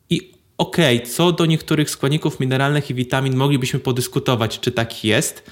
I 0.10 0.32
okej, 0.58 0.98
okay, 0.98 1.10
co 1.10 1.32
do 1.32 1.46
niektórych 1.46 1.90
składników 1.90 2.40
mineralnych 2.40 2.90
i 2.90 2.94
witamin 2.94 3.36
moglibyśmy 3.36 3.80
podyskutować, 3.80 4.60
czy 4.60 4.72
tak 4.72 5.04
jest. 5.04 5.44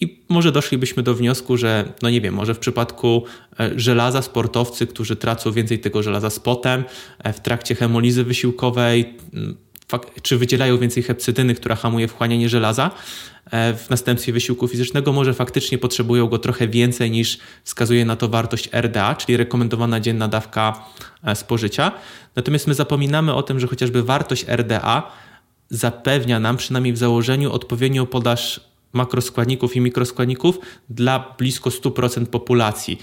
I 0.00 0.20
może 0.28 0.52
doszlibyśmy 0.52 1.02
do 1.02 1.14
wniosku, 1.14 1.56
że, 1.56 1.92
no 2.02 2.10
nie 2.10 2.20
wiem, 2.20 2.34
może 2.34 2.54
w 2.54 2.58
przypadku 2.58 3.24
e, 3.60 3.70
żelaza 3.76 4.22
sportowcy, 4.22 4.86
którzy 4.86 5.16
tracą 5.16 5.52
więcej 5.52 5.78
tego 5.78 6.02
żelaza 6.02 6.30
z 6.30 6.40
potem, 6.40 6.84
e, 7.18 7.32
w 7.32 7.40
trakcie 7.40 7.74
hemolizy 7.74 8.24
wysiłkowej, 8.24 9.14
czy 10.22 10.38
wydzielają 10.38 10.78
więcej 10.78 11.02
hepcydyny, 11.02 11.54
która 11.54 11.74
hamuje 11.74 12.08
wchłanianie 12.08 12.48
żelaza 12.48 12.90
e, 13.50 13.74
w 13.74 13.90
następstwie 13.90 14.32
wysiłku 14.32 14.68
fizycznego, 14.68 15.12
może 15.12 15.34
faktycznie 15.34 15.78
potrzebują 15.78 16.26
go 16.26 16.38
trochę 16.38 16.68
więcej 16.68 17.10
niż 17.10 17.38
wskazuje 17.64 18.04
na 18.04 18.16
to 18.16 18.28
wartość 18.28 18.68
RDA, 18.72 19.14
czyli 19.14 19.36
rekomendowana 19.36 20.00
dzienna 20.00 20.28
dawka 20.28 20.84
e, 21.24 21.36
spożycia. 21.36 21.92
Natomiast 22.36 22.66
my 22.66 22.74
zapominamy 22.74 23.34
o 23.34 23.42
tym, 23.42 23.60
że 23.60 23.66
chociażby 23.66 24.02
wartość 24.02 24.44
RDA 24.48 25.12
zapewnia 25.70 26.40
nam 26.40 26.56
przynajmniej 26.56 26.92
w 26.92 26.98
założeniu 26.98 27.52
odpowiednią 27.52 28.06
podaż 28.06 28.60
makroskładników 28.92 29.76
i 29.76 29.80
mikroskładników 29.80 30.58
dla 30.90 31.34
blisko 31.38 31.70
100% 31.70 32.26
populacji. 32.26 32.98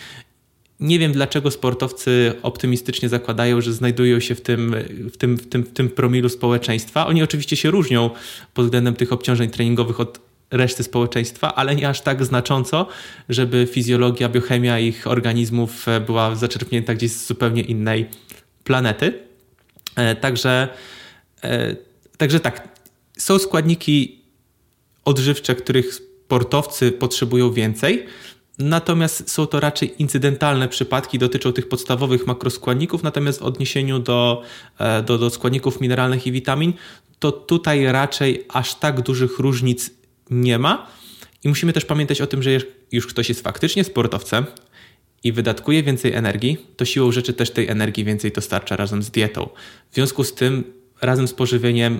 Nie 0.79 0.99
wiem, 0.99 1.11
dlaczego 1.11 1.51
sportowcy 1.51 2.33
optymistycznie 2.41 3.09
zakładają, 3.09 3.61
że 3.61 3.73
znajdują 3.73 4.19
się 4.19 4.35
w 4.35 4.41
tym, 4.41 4.75
w, 5.13 5.17
tym, 5.17 5.37
w, 5.37 5.49
tym, 5.49 5.63
w 5.63 5.73
tym 5.73 5.89
promilu 5.89 6.29
społeczeństwa. 6.29 7.07
Oni 7.07 7.23
oczywiście 7.23 7.55
się 7.55 7.71
różnią 7.71 8.09
pod 8.53 8.65
względem 8.65 8.95
tych 8.95 9.13
obciążeń 9.13 9.49
treningowych 9.49 9.99
od 9.99 10.19
reszty 10.51 10.83
społeczeństwa, 10.83 11.55
ale 11.55 11.75
nie 11.75 11.89
aż 11.89 12.01
tak 12.01 12.25
znacząco, 12.25 12.87
żeby 13.29 13.67
fizjologia, 13.71 14.29
biochemia 14.29 14.79
ich 14.79 15.07
organizmów 15.07 15.85
była 16.05 16.35
zaczerpnięta 16.35 16.95
gdzieś 16.95 17.11
z 17.11 17.27
zupełnie 17.27 17.61
innej 17.61 18.09
planety. 18.63 19.13
E, 19.95 20.15
także, 20.15 20.67
e, 21.43 21.75
także 22.17 22.39
tak, 22.39 22.67
są 23.17 23.39
składniki 23.39 24.21
odżywcze, 25.05 25.55
których 25.55 25.93
sportowcy 25.93 26.91
potrzebują 26.91 27.51
więcej. 27.51 28.05
Natomiast 28.59 29.29
są 29.29 29.47
to 29.47 29.59
raczej 29.59 30.01
incydentalne 30.01 30.67
przypadki, 30.67 31.19
dotyczą 31.19 31.53
tych 31.53 31.69
podstawowych 31.69 32.27
makroskładników, 32.27 33.03
natomiast 33.03 33.39
w 33.39 33.43
odniesieniu 33.43 33.99
do, 33.99 34.41
e, 34.79 35.03
do, 35.03 35.17
do 35.17 35.29
składników 35.29 35.81
mineralnych 35.81 36.27
i 36.27 36.31
witamin, 36.31 36.73
to 37.19 37.31
tutaj 37.31 37.85
raczej 37.85 38.45
aż 38.49 38.75
tak 38.75 39.01
dużych 39.01 39.39
różnic 39.39 39.91
nie 40.29 40.59
ma. 40.59 40.87
I 41.43 41.49
musimy 41.49 41.73
też 41.73 41.85
pamiętać 41.85 42.21
o 42.21 42.27
tym, 42.27 42.43
że 42.43 42.51
już 42.91 43.07
ktoś 43.07 43.29
jest 43.29 43.41
faktycznie 43.41 43.83
sportowcem 43.83 44.45
i 45.23 45.31
wydatkuje 45.31 45.83
więcej 45.83 46.13
energii, 46.13 46.57
to 46.77 46.85
siłą 46.85 47.11
rzeczy 47.11 47.33
też 47.33 47.51
tej 47.51 47.67
energii 47.67 48.05
więcej 48.05 48.31
dostarcza 48.31 48.75
razem 48.75 49.03
z 49.03 49.11
dietą. 49.11 49.49
W 49.91 49.95
związku 49.95 50.23
z 50.23 50.33
tym, 50.33 50.73
razem 51.01 51.27
z 51.27 51.33
pożywieniem, 51.33 51.99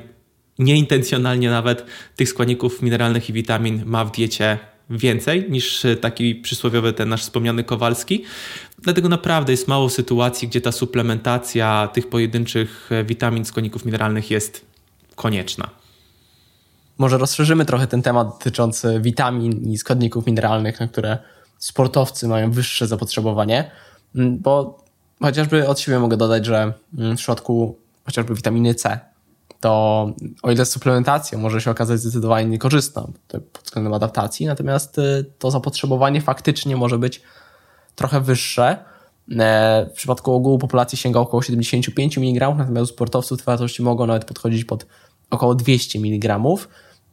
nieintencjonalnie 0.59 1.49
nawet 1.49 1.85
tych 2.15 2.29
składników 2.29 2.81
mineralnych 2.81 3.29
i 3.29 3.33
witamin 3.33 3.83
ma 3.85 4.05
w 4.05 4.11
diecie 4.11 4.59
więcej 4.89 5.45
niż 5.49 5.85
taki 6.01 6.35
przysłowiowy 6.35 6.93
ten 6.93 7.09
nasz 7.09 7.21
wspomniany 7.21 7.63
Kowalski. 7.63 8.23
Dlatego 8.81 9.09
naprawdę 9.09 9.53
jest 9.53 9.67
mało 9.67 9.89
sytuacji, 9.89 10.47
gdzie 10.47 10.61
ta 10.61 10.71
suplementacja 10.71 11.89
tych 11.93 12.09
pojedynczych 12.09 12.89
witamin, 13.05 13.45
składników 13.45 13.85
mineralnych 13.85 14.31
jest 14.31 14.65
konieczna. 15.15 15.69
Może 16.97 17.17
rozszerzymy 17.17 17.65
trochę 17.65 17.87
ten 17.87 18.01
temat 18.01 18.27
dotyczący 18.27 18.99
witamin 19.01 19.71
i 19.71 19.77
składników 19.77 20.25
mineralnych, 20.25 20.79
na 20.79 20.87
które 20.87 21.17
sportowcy 21.57 22.27
mają 22.27 22.51
wyższe 22.51 22.87
zapotrzebowanie, 22.87 23.71
mm, 24.15 24.39
bo 24.39 24.83
chociażby 25.21 25.67
od 25.67 25.79
siebie 25.79 25.99
mogę 25.99 26.17
dodać, 26.17 26.45
że 26.45 26.73
mm, 26.97 27.17
w 27.17 27.19
przypadku 27.19 27.77
chociażby 28.05 28.35
witaminy 28.35 28.75
C, 28.75 28.99
to 29.59 30.13
o 30.43 30.51
ile 30.51 30.65
suplementacja 30.65 31.37
może 31.37 31.61
się 31.61 31.71
okazać 31.71 31.99
zdecydowanie 31.99 32.49
niekorzystna 32.49 33.07
pod 33.27 33.63
względem 33.63 33.93
adaptacji, 33.93 34.45
natomiast 34.45 34.97
y, 34.97 35.25
to 35.39 35.51
zapotrzebowanie 35.51 36.21
faktycznie 36.21 36.75
może 36.77 36.97
być 36.97 37.21
trochę 37.95 38.21
wyższe. 38.21 38.77
E, 39.39 39.85
w 39.85 39.93
przypadku 39.93 40.33
ogółu 40.33 40.57
populacji 40.57 40.97
sięga 40.97 41.19
około 41.19 41.41
75 41.41 42.17
mg, 42.17 42.55
natomiast 42.57 42.91
u 42.91 42.93
sportowców 42.93 43.39
te 43.39 43.43
wartości 43.43 43.81
mogą 43.81 44.07
nawet 44.07 44.25
podchodzić 44.25 44.65
pod 44.65 44.85
około 45.29 45.55
200 45.55 45.99
mg. 45.99 46.39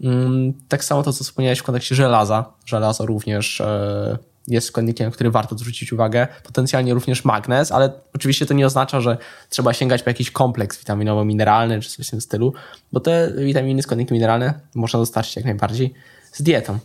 Mm, 0.00 0.52
tak 0.68 0.84
samo 0.84 1.02
to, 1.02 1.12
co 1.12 1.24
wspomniałeś 1.24 1.58
w 1.58 1.62
kontekście 1.62 1.94
żelaza. 1.94 2.52
Żelazo 2.66 3.06
również 3.06 3.60
e, 3.60 4.18
jest 4.48 4.66
składnikiem, 4.66 5.10
który 5.10 5.30
warto 5.30 5.58
zwrócić 5.58 5.92
uwagę. 5.92 6.28
Potencjalnie 6.44 6.94
również 6.94 7.24
magnez, 7.24 7.72
ale 7.72 7.92
oczywiście 8.14 8.46
to 8.46 8.54
nie 8.54 8.66
oznacza, 8.66 9.00
że 9.00 9.18
trzeba 9.50 9.72
sięgać 9.72 10.02
po 10.02 10.10
jakiś 10.10 10.30
kompleks 10.30 10.78
witaminowo-mineralny 10.78 11.80
czy 11.80 11.90
coś 11.90 12.06
w 12.06 12.10
tym 12.10 12.20
stylu, 12.20 12.52
bo 12.92 13.00
te 13.00 13.32
witaminy, 13.38 13.82
składniki 13.82 14.14
mineralne 14.14 14.60
można 14.74 14.98
dostarczyć 14.98 15.36
jak 15.36 15.44
najbardziej 15.44 15.94
z 16.32 16.42
dietą. 16.42 16.78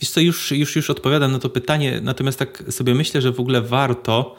Wiesz 0.00 0.10
co, 0.10 0.20
już, 0.20 0.52
już, 0.52 0.76
już 0.76 0.90
odpowiadam 0.90 1.32
na 1.32 1.38
to 1.38 1.50
pytanie, 1.50 2.00
natomiast 2.02 2.38
tak 2.38 2.62
sobie 2.70 2.94
myślę, 2.94 3.20
że 3.20 3.32
w 3.32 3.40
ogóle 3.40 3.62
warto 3.62 4.36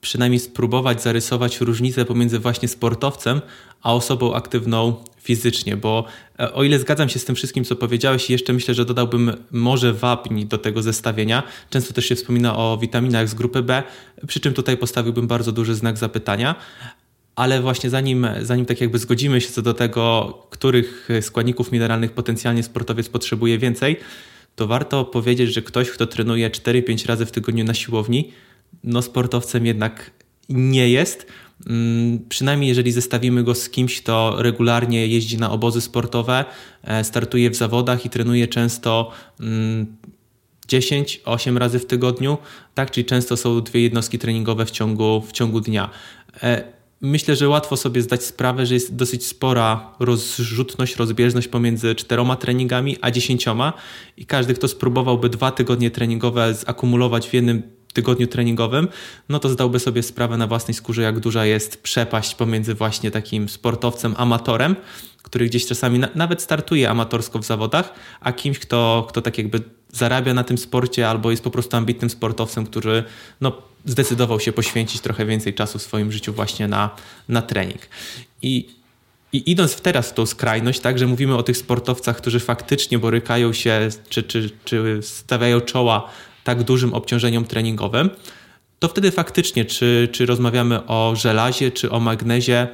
przynajmniej 0.00 0.40
spróbować 0.40 1.02
zarysować 1.02 1.60
różnicę 1.60 2.04
pomiędzy 2.04 2.38
właśnie 2.38 2.68
sportowcem 2.68 3.40
a 3.82 3.94
osobą 3.94 4.34
aktywną 4.34 4.96
fizycznie, 5.22 5.76
bo 5.76 6.04
e, 6.38 6.52
o 6.52 6.64
ile 6.64 6.78
zgadzam 6.78 7.08
się 7.08 7.18
z 7.18 7.24
tym 7.24 7.34
wszystkim, 7.34 7.64
co 7.64 7.76
powiedziałeś, 7.76 8.30
jeszcze 8.30 8.52
myślę, 8.52 8.74
że 8.74 8.84
dodałbym 8.84 9.32
może 9.50 9.92
wapń 9.92 10.44
do 10.44 10.58
tego 10.58 10.82
zestawienia. 10.82 11.42
Często 11.70 11.94
też 11.94 12.06
się 12.06 12.14
wspomina 12.14 12.56
o 12.56 12.78
witaminach 12.78 13.28
z 13.28 13.34
grupy 13.34 13.62
B, 13.62 13.82
przy 14.26 14.40
czym 14.40 14.54
tutaj 14.54 14.76
postawiłbym 14.76 15.26
bardzo 15.26 15.52
duży 15.52 15.74
znak 15.74 15.98
zapytania. 15.98 16.54
Ale 17.36 17.60
właśnie 17.60 17.90
zanim, 17.90 18.26
zanim 18.42 18.66
tak 18.66 18.80
jakby 18.80 18.98
zgodzimy 18.98 19.40
się 19.40 19.48
co 19.48 19.62
do 19.62 19.74
tego, 19.74 20.32
których 20.50 21.08
składników 21.20 21.72
mineralnych 21.72 22.12
potencjalnie 22.12 22.62
sportowiec 22.62 23.08
potrzebuje 23.08 23.58
więcej, 23.58 23.96
to 24.56 24.66
warto 24.66 25.04
powiedzieć, 25.04 25.54
że 25.54 25.62
ktoś, 25.62 25.90
kto 25.90 26.06
trenuje 26.06 26.50
4-5 26.50 27.06
razy 27.06 27.26
w 27.26 27.32
tygodniu 27.32 27.64
na 27.64 27.74
siłowni, 27.74 28.32
no 28.84 29.02
sportowcem 29.02 29.66
jednak 29.66 30.10
nie 30.48 30.90
jest. 30.90 31.26
Mm, 31.66 32.18
przynajmniej 32.28 32.68
jeżeli 32.68 32.92
zestawimy 32.92 33.44
go 33.44 33.54
z 33.54 33.70
kimś, 33.70 34.02
kto 34.02 34.34
regularnie 34.38 35.06
jeździ 35.06 35.38
na 35.38 35.50
obozy 35.50 35.80
sportowe, 35.80 36.44
e, 36.82 37.04
startuje 37.04 37.50
w 37.50 37.56
zawodach 37.56 38.04
i 38.06 38.10
trenuje 38.10 38.48
często 38.48 39.10
10-8 40.68 41.48
mm, 41.48 41.58
razy 41.58 41.78
w 41.78 41.86
tygodniu, 41.86 42.38
tak? 42.74 42.90
czyli 42.90 43.04
często 43.04 43.36
są 43.36 43.60
dwie 43.60 43.80
jednostki 43.80 44.18
treningowe 44.18 44.66
w 44.66 44.70
ciągu, 44.70 45.22
w 45.28 45.32
ciągu 45.32 45.60
dnia. 45.60 45.90
E, 46.42 46.64
myślę, 47.00 47.36
że 47.36 47.48
łatwo 47.48 47.76
sobie 47.76 48.02
zdać 48.02 48.24
sprawę, 48.24 48.66
że 48.66 48.74
jest 48.74 48.96
dosyć 48.96 49.26
spora 49.26 49.94
rozrzutność, 49.98 50.96
rozbieżność 50.96 51.48
pomiędzy 51.48 51.94
czteroma 51.94 52.36
treningami 52.36 52.96
a 53.00 53.10
dziesięcioma 53.10 53.72
i 54.16 54.26
każdy, 54.26 54.54
kto 54.54 54.68
spróbowałby 54.68 55.28
dwa 55.28 55.50
tygodnie 55.50 55.90
treningowe 55.90 56.54
zakumulować 56.54 57.28
w 57.28 57.34
jednym 57.34 57.77
tygodniu 57.92 58.26
treningowym, 58.26 58.88
no 59.28 59.38
to 59.38 59.48
zdałby 59.48 59.80
sobie 59.80 60.02
sprawę 60.02 60.36
na 60.36 60.46
własnej 60.46 60.74
skórze, 60.74 61.02
jak 61.02 61.20
duża 61.20 61.44
jest 61.44 61.82
przepaść 61.82 62.34
pomiędzy 62.34 62.74
właśnie 62.74 63.10
takim 63.10 63.48
sportowcem, 63.48 64.14
amatorem, 64.16 64.76
który 65.22 65.46
gdzieś 65.46 65.66
czasami 65.66 65.98
na, 65.98 66.08
nawet 66.14 66.42
startuje 66.42 66.90
amatorsko 66.90 67.38
w 67.38 67.44
zawodach, 67.44 67.94
a 68.20 68.32
kimś, 68.32 68.58
kto, 68.58 69.06
kto 69.08 69.22
tak 69.22 69.38
jakby 69.38 69.62
zarabia 69.92 70.34
na 70.34 70.44
tym 70.44 70.58
sporcie 70.58 71.08
albo 71.08 71.30
jest 71.30 71.44
po 71.44 71.50
prostu 71.50 71.76
ambitnym 71.76 72.10
sportowcem, 72.10 72.66
który 72.66 73.04
no, 73.40 73.52
zdecydował 73.84 74.40
się 74.40 74.52
poświęcić 74.52 75.00
trochę 75.00 75.26
więcej 75.26 75.54
czasu 75.54 75.78
w 75.78 75.82
swoim 75.82 76.12
życiu 76.12 76.32
właśnie 76.32 76.68
na, 76.68 76.90
na 77.28 77.42
trening. 77.42 77.80
I 78.42 78.78
i 79.32 79.50
idąc 79.50 79.80
teraz 79.80 80.10
w 80.10 80.14
tą 80.14 80.26
skrajność, 80.26 80.80
tak, 80.80 80.98
że 80.98 81.06
mówimy 81.06 81.36
o 81.36 81.42
tych 81.42 81.56
sportowcach, 81.56 82.16
którzy 82.16 82.40
faktycznie 82.40 82.98
borykają 82.98 83.52
się, 83.52 83.88
czy, 84.08 84.22
czy, 84.22 84.50
czy 84.64 85.00
stawiają 85.02 85.60
czoła 85.60 86.10
tak 86.48 86.62
dużym 86.62 86.94
obciążeniom 86.94 87.44
treningowym, 87.44 88.10
to 88.78 88.88
wtedy 88.88 89.10
faktycznie, 89.10 89.64
czy, 89.64 90.08
czy 90.12 90.26
rozmawiamy 90.26 90.86
o 90.86 91.12
żelazie, 91.16 91.70
czy 91.70 91.90
o 91.90 92.00
magnezie, 92.00 92.68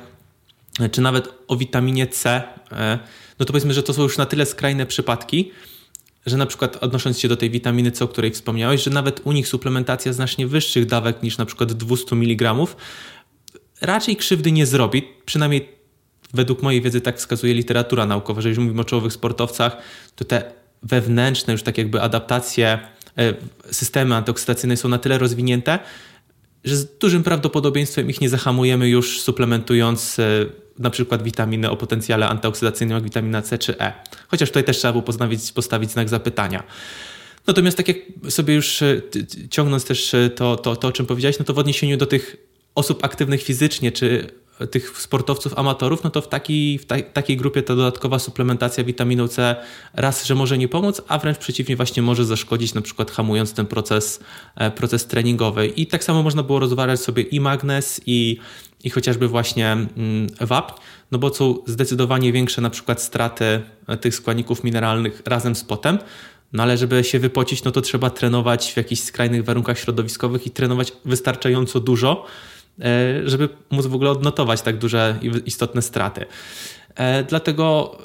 czy 0.92 1.00
nawet 1.00 1.28
o 1.48 1.56
witaminie 1.56 2.06
C, 2.06 2.42
e, 2.72 2.98
no 3.38 3.46
to 3.46 3.52
powiedzmy, 3.52 3.74
że 3.74 3.82
to 3.82 3.94
są 3.94 4.02
już 4.02 4.18
na 4.18 4.26
tyle 4.26 4.46
skrajne 4.46 4.86
przypadki, 4.86 5.50
że 6.26 6.36
na 6.36 6.46
przykład 6.46 6.76
odnosząc 6.76 7.18
się 7.18 7.28
do 7.28 7.36
tej 7.36 7.50
witaminy 7.50 7.90
C, 7.90 8.04
o 8.04 8.08
której 8.08 8.30
wspomniałeś, 8.30 8.82
że 8.82 8.90
nawet 8.90 9.20
u 9.24 9.32
nich 9.32 9.48
suplementacja 9.48 10.12
znacznie 10.12 10.46
wyższych 10.46 10.86
dawek 10.86 11.22
niż 11.22 11.38
na 11.38 11.46
przykład 11.46 11.72
200 11.72 12.16
mg 12.16 12.54
raczej 13.80 14.16
krzywdy 14.16 14.52
nie 14.52 14.66
zrobi, 14.66 15.02
przynajmniej 15.26 15.68
według 16.34 16.62
mojej 16.62 16.82
wiedzy 16.82 17.00
tak 17.00 17.18
wskazuje 17.18 17.54
literatura 17.54 18.06
naukowa, 18.06 18.40
że 18.40 18.48
jeżeli 18.48 18.64
mówimy 18.64 18.82
o 18.82 18.84
czołowych 18.84 19.12
sportowcach, 19.12 19.76
to 20.16 20.24
te 20.24 20.52
wewnętrzne 20.82 21.52
już 21.52 21.62
tak 21.62 21.78
jakby 21.78 22.02
adaptacje 22.02 22.93
systemy 23.70 24.14
antyoksydacyjne 24.14 24.76
są 24.76 24.88
na 24.88 24.98
tyle 24.98 25.18
rozwinięte, 25.18 25.78
że 26.64 26.76
z 26.76 26.98
dużym 26.98 27.22
prawdopodobieństwem 27.22 28.10
ich 28.10 28.20
nie 28.20 28.28
zahamujemy 28.28 28.88
już 28.88 29.20
suplementując 29.20 30.18
e, 30.18 30.46
na 30.78 30.90
przykład 30.90 31.22
witaminy 31.22 31.70
o 31.70 31.76
potencjale 31.76 32.28
antyoksydacyjnym 32.28 32.94
jak 32.94 33.04
witamina 33.04 33.42
C 33.42 33.58
czy 33.58 33.78
E. 33.78 33.92
Chociaż 34.28 34.48
tutaj 34.48 34.64
też 34.64 34.78
trzeba 34.78 34.92
było 34.92 35.02
postawić, 35.02 35.52
postawić 35.52 35.90
znak 35.90 36.08
zapytania. 36.08 36.62
Natomiast 37.46 37.76
tak 37.76 37.88
jak 37.88 37.96
sobie 38.28 38.54
już 38.54 38.82
e, 38.82 39.02
ciągnąc 39.50 39.84
też 39.84 40.14
to, 40.36 40.56
to, 40.56 40.76
to, 40.76 40.88
o 40.88 40.92
czym 40.92 41.06
powiedziałeś, 41.06 41.38
no 41.38 41.44
to 41.44 41.54
w 41.54 41.58
odniesieniu 41.58 41.96
do 41.96 42.06
tych 42.06 42.36
osób 42.74 43.04
aktywnych 43.04 43.42
fizycznie, 43.42 43.92
czy 43.92 44.28
tych 44.70 44.98
sportowców 44.98 45.58
amatorów, 45.58 46.04
no 46.04 46.10
to 46.10 46.20
w, 46.20 46.28
taki, 46.28 46.78
w 46.78 46.86
ta, 46.86 47.02
takiej 47.02 47.36
grupie 47.36 47.62
ta 47.62 47.76
dodatkowa 47.76 48.18
suplementacja 48.18 48.84
witaminą 48.84 49.28
C 49.28 49.56
raz, 49.94 50.26
że 50.26 50.34
może 50.34 50.58
nie 50.58 50.68
pomóc, 50.68 51.02
a 51.08 51.18
wręcz 51.18 51.38
przeciwnie 51.38 51.76
właśnie 51.76 52.02
może 52.02 52.24
zaszkodzić, 52.24 52.74
na 52.74 52.80
przykład 52.80 53.10
hamując 53.10 53.54
ten 53.54 53.66
proces, 53.66 54.20
e, 54.56 54.70
proces 54.70 55.06
treningowy. 55.06 55.66
I 55.66 55.86
tak 55.86 56.04
samo 56.04 56.22
można 56.22 56.42
było 56.42 56.58
rozważać 56.58 57.00
sobie 57.00 57.22
i 57.22 57.40
magnez, 57.40 58.00
i, 58.06 58.38
i 58.84 58.90
chociażby 58.90 59.28
właśnie 59.28 59.72
mm, 59.72 59.90
wapń, 60.40 60.80
no 61.10 61.18
bo 61.18 61.34
są 61.34 61.58
zdecydowanie 61.66 62.32
większe 62.32 62.60
na 62.60 62.70
przykład 62.70 63.02
straty 63.02 63.62
e, 63.86 63.96
tych 63.96 64.14
składników 64.14 64.64
mineralnych 64.64 65.22
razem 65.26 65.54
z 65.54 65.64
potem, 65.64 65.98
no 66.52 66.62
ale 66.62 66.76
żeby 66.76 67.04
się 67.04 67.18
wypocić, 67.18 67.64
no 67.64 67.70
to 67.70 67.80
trzeba 67.80 68.10
trenować 68.10 68.72
w 68.72 68.76
jakichś 68.76 69.02
skrajnych 69.02 69.44
warunkach 69.44 69.78
środowiskowych 69.78 70.46
i 70.46 70.50
trenować 70.50 70.92
wystarczająco 71.04 71.80
dużo, 71.80 72.26
żeby 73.24 73.48
móc 73.70 73.86
w 73.86 73.94
ogóle 73.94 74.10
odnotować 74.10 74.62
tak 74.62 74.78
duże 74.78 75.18
istotne 75.46 75.82
straty. 75.82 76.26
E, 76.94 77.24
dlatego 77.24 77.98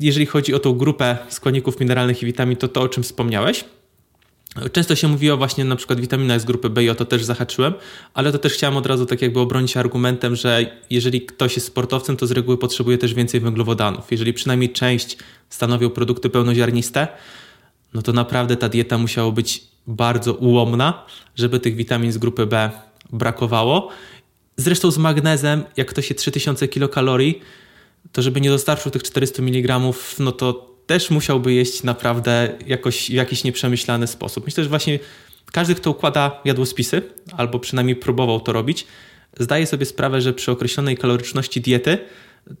jeżeli 0.00 0.26
chodzi 0.26 0.54
o 0.54 0.58
tą 0.58 0.72
grupę 0.72 1.18
składników 1.28 1.80
mineralnych 1.80 2.22
i 2.22 2.26
witamin, 2.26 2.56
to 2.56 2.68
to, 2.68 2.80
o 2.80 2.88
czym 2.88 3.02
wspomniałeś. 3.02 3.64
Często 4.72 4.96
się 4.96 5.08
mówiło 5.08 5.36
właśnie 5.36 5.64
na 5.64 5.76
przykład 5.76 6.00
witamina 6.00 6.38
z 6.38 6.44
grupy 6.44 6.70
B 6.70 6.84
i 6.84 6.90
o 6.90 6.94
to 6.94 7.04
też 7.04 7.24
zahaczyłem, 7.24 7.74
ale 8.14 8.32
to 8.32 8.38
też 8.38 8.52
chciałem 8.52 8.76
od 8.76 8.86
razu 8.86 9.06
tak 9.06 9.22
jakby 9.22 9.40
obronić 9.40 9.76
argumentem, 9.76 10.36
że 10.36 10.80
jeżeli 10.90 11.20
ktoś 11.20 11.56
jest 11.56 11.66
sportowcem, 11.66 12.16
to 12.16 12.26
z 12.26 12.32
reguły 12.32 12.58
potrzebuje 12.58 12.98
też 12.98 13.14
więcej 13.14 13.40
węglowodanów. 13.40 14.10
Jeżeli 14.10 14.32
przynajmniej 14.32 14.72
część 14.72 15.16
stanowią 15.48 15.90
produkty 15.90 16.30
pełnoziarniste, 16.30 17.08
no 17.94 18.02
to 18.02 18.12
naprawdę 18.12 18.56
ta 18.56 18.68
dieta 18.68 18.98
musiała 18.98 19.30
być 19.30 19.67
bardzo 19.88 20.34
ułomna, 20.34 21.06
żeby 21.36 21.60
tych 21.60 21.76
witamin 21.76 22.12
z 22.12 22.18
grupy 22.18 22.46
B 22.46 22.70
brakowało. 23.12 23.88
Zresztą 24.56 24.90
z 24.90 24.98
magnezem, 24.98 25.64
jak 25.76 25.88
ktoś 25.88 26.10
je 26.10 26.16
3000 26.16 26.68
kilokalorii, 26.68 27.40
to 28.12 28.22
żeby 28.22 28.40
nie 28.40 28.50
dostarczył 28.50 28.90
tych 28.90 29.02
400 29.02 29.42
mg, 29.42 29.80
no 30.18 30.32
to 30.32 30.68
też 30.86 31.10
musiałby 31.10 31.52
jeść 31.52 31.82
naprawdę 31.82 32.58
jakoś, 32.66 33.06
w 33.06 33.12
jakiś 33.12 33.44
nieprzemyślany 33.44 34.06
sposób. 34.06 34.44
Myślę, 34.44 34.64
że 34.64 34.70
właśnie 34.70 34.98
każdy, 35.52 35.74
kto 35.74 35.90
układa 35.90 36.40
jadłospisy, 36.44 37.02
albo 37.36 37.58
przynajmniej 37.58 37.96
próbował 37.96 38.40
to 38.40 38.52
robić, 38.52 38.86
zdaje 39.38 39.66
sobie 39.66 39.86
sprawę, 39.86 40.20
że 40.20 40.32
przy 40.32 40.50
określonej 40.50 40.96
kaloryczności 40.96 41.60
diety 41.60 41.98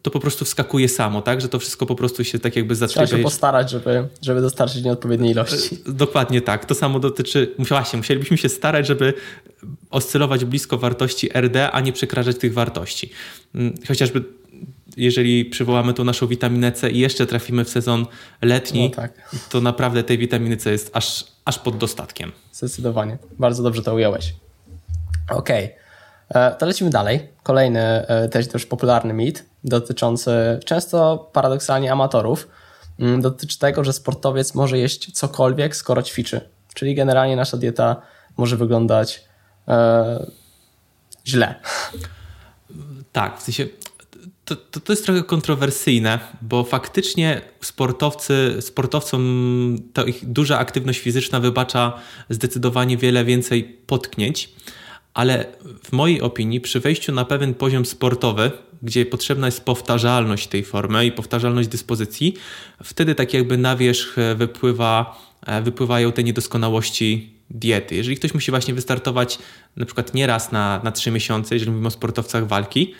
to 0.02 0.10
po 0.10 0.20
prostu 0.20 0.44
wskakuje 0.44 0.88
samo, 0.88 1.22
tak? 1.22 1.40
Że 1.40 1.48
to 1.48 1.58
wszystko 1.58 1.86
po 1.86 1.94
prostu 1.94 2.24
się 2.24 2.38
tak 2.38 2.56
jakby 2.56 2.74
zatrzyma. 2.74 3.06
Trzeba 3.06 3.18
się 3.18 3.24
postarać, 3.24 3.70
żeby, 3.70 4.08
żeby 4.22 4.40
dostarczyć 4.40 4.84
nieodpowiedniej 4.84 5.30
ilości. 5.30 5.78
E, 5.88 5.92
dokładnie 5.92 6.40
tak. 6.40 6.64
To 6.64 6.74
samo 6.74 7.00
dotyczy, 7.00 7.54
właśnie, 7.58 7.96
musielibyśmy 7.96 8.38
się 8.38 8.48
starać, 8.48 8.86
żeby 8.86 9.14
oscylować 9.90 10.44
blisko 10.44 10.78
wartości 10.78 11.30
RD, 11.34 11.70
a 11.70 11.80
nie 11.80 11.92
przekraczać 11.92 12.38
tych 12.38 12.54
wartości. 12.54 13.10
Mm, 13.54 13.74
chociażby 13.88 14.24
jeżeli 14.96 15.44
przywołamy 15.44 15.94
tą 15.94 16.04
naszą 16.04 16.26
witaminę 16.26 16.72
C 16.72 16.90
i 16.90 16.98
jeszcze 16.98 17.26
trafimy 17.26 17.64
w 17.64 17.68
sezon 17.68 18.06
letni, 18.42 18.88
no 18.88 18.96
tak. 18.96 19.12
to 19.50 19.60
naprawdę 19.60 20.02
tej 20.02 20.18
witaminy 20.18 20.56
C 20.56 20.70
jest 20.70 20.90
aż, 20.92 21.24
aż 21.44 21.58
pod 21.58 21.76
dostatkiem. 21.76 22.32
Zdecydowanie. 22.52 23.18
Bardzo 23.38 23.62
dobrze 23.62 23.82
to 23.82 23.94
ująłeś. 23.94 24.34
Okej. 25.30 25.64
Okay. 25.64 26.42
E, 26.42 26.54
to 26.54 26.66
lecimy 26.66 26.90
dalej. 26.90 27.28
Kolejny 27.42 27.80
e, 27.80 28.28
też 28.28 28.46
dość 28.46 28.66
popularny 28.66 29.14
mit 29.14 29.47
dotyczący 29.64 30.60
często 30.64 31.30
paradoksalnie 31.32 31.92
amatorów. 31.92 32.48
Mm, 32.98 33.20
dotyczy 33.20 33.58
tego, 33.58 33.84
że 33.84 33.92
sportowiec 33.92 34.54
może 34.54 34.78
jeść 34.78 35.12
cokolwiek, 35.12 35.76
skoro 35.76 36.02
ćwiczy. 36.02 36.40
Czyli 36.74 36.94
generalnie 36.94 37.36
nasza 37.36 37.56
dieta 37.56 38.02
może 38.36 38.56
wyglądać 38.56 39.24
e, 39.68 40.26
źle. 41.26 41.54
Tak, 43.12 43.38
w 43.38 43.42
sensie 43.42 43.66
to, 44.44 44.56
to, 44.56 44.80
to, 44.80 44.92
jest 44.92 45.04
trochę 45.04 45.22
kontrowersyjne, 45.22 46.18
bo 46.42 46.64
faktycznie 46.64 47.40
sportowcy, 47.60 48.56
sportowcom 48.60 49.76
to 49.92 50.04
ich 50.04 50.32
duża 50.32 50.58
aktywność 50.58 51.00
fizyczna 51.00 51.40
wybacza 51.40 51.98
zdecydowanie 52.30 52.96
wiele 52.96 53.24
więcej 53.24 53.64
potknięć, 53.64 54.52
ale 55.18 55.44
w 55.84 55.92
mojej 55.92 56.20
opinii 56.20 56.60
przy 56.60 56.80
wejściu 56.80 57.12
na 57.12 57.24
pewien 57.24 57.54
poziom 57.54 57.86
sportowy, 57.86 58.50
gdzie 58.82 59.06
potrzebna 59.06 59.46
jest 59.46 59.64
powtarzalność 59.64 60.46
tej 60.46 60.64
formy 60.64 61.06
i 61.06 61.12
powtarzalność 61.12 61.68
dyspozycji, 61.68 62.34
wtedy 62.84 63.14
tak 63.14 63.34
jakby 63.34 63.58
na 63.58 63.76
wierzch 63.76 64.16
wypływa, 64.36 65.18
wypływają 65.62 66.12
te 66.12 66.24
niedoskonałości 66.24 67.32
diety. 67.50 67.94
Jeżeli 67.94 68.16
ktoś 68.16 68.34
musi 68.34 68.50
właśnie 68.50 68.74
wystartować 68.74 69.38
na 69.76 69.84
przykład 69.84 70.14
nie 70.14 70.26
raz 70.26 70.52
na, 70.52 70.80
na 70.84 70.92
3 70.92 71.10
miesiące, 71.10 71.54
jeżeli 71.54 71.70
mówimy 71.70 71.88
o 71.88 71.90
sportowcach 71.90 72.46
walki, 72.46 72.94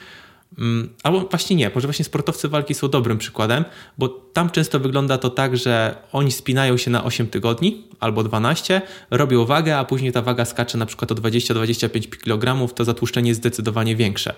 Albo 1.03 1.21
właśnie 1.21 1.57
nie, 1.57 1.71
może 1.75 1.87
właśnie 1.87 2.05
sportowcy 2.05 2.49
walki 2.49 2.75
są 2.75 2.89
dobrym 2.89 3.19
przykładem, 3.19 3.65
bo 3.99 4.09
tam 4.09 4.51
często 4.51 4.81
wygląda 4.81 5.19
to 5.19 5.31
tak, 5.31 5.57
że 5.57 5.97
oni 6.13 6.33
spinają 6.33 6.77
się 6.77 6.91
na 6.91 7.05
8 7.05 7.27
tygodni 7.27 7.85
albo 8.01 8.25
12, 8.25 8.83
robią 9.11 9.45
wagę, 9.45 9.79
a 9.79 9.85
później 9.85 10.13
ta 10.13 10.23
waga 10.23 10.45
skacze 10.45 10.79
na 10.79 10.87
przykład 10.87 11.13
o 11.13 11.15
20-25 11.15 12.09
kg, 12.09 12.75
to 12.75 12.85
zatłuszczenie 12.85 13.29
jest 13.29 13.41
zdecydowanie 13.41 13.97
większe. 13.97 14.35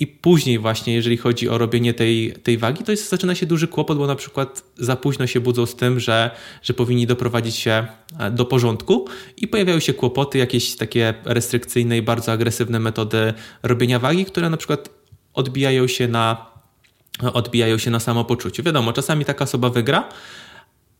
I 0.00 0.06
później 0.06 0.58
właśnie, 0.58 0.94
jeżeli 0.94 1.16
chodzi 1.16 1.48
o 1.48 1.58
robienie 1.58 1.94
tej, 1.94 2.32
tej 2.42 2.58
wagi, 2.58 2.84
to 2.84 2.90
jest, 2.90 3.10
zaczyna 3.10 3.34
się 3.34 3.46
duży 3.46 3.68
kłopot, 3.68 3.98
bo 3.98 4.06
na 4.06 4.16
przykład 4.16 4.64
za 4.78 4.96
późno 4.96 5.26
się 5.26 5.40
budzą 5.40 5.66
z 5.66 5.76
tym, 5.76 6.00
że, 6.00 6.30
że 6.62 6.74
powinni 6.74 7.06
doprowadzić 7.06 7.56
się 7.56 7.86
e, 8.18 8.30
do 8.30 8.44
porządku 8.44 9.08
i 9.36 9.48
pojawiają 9.48 9.80
się 9.80 9.94
kłopoty, 9.94 10.38
jakieś 10.38 10.76
takie 10.76 11.14
restrykcyjne 11.24 11.98
i 11.98 12.02
bardzo 12.02 12.32
agresywne 12.32 12.80
metody 12.80 13.34
robienia 13.62 13.98
wagi, 13.98 14.24
które 14.24 14.50
na 14.50 14.56
przykład 14.56 14.99
odbijają 15.34 15.86
się 15.86 16.08
na, 16.08 16.46
odbijają 17.32 17.78
się 17.78 17.90
na 17.90 18.00
samopoczuciu. 18.00 18.62
Wiadomo, 18.62 18.92
czasami 18.92 19.24
taka 19.24 19.44
osoba 19.44 19.70
wygra, 19.70 20.08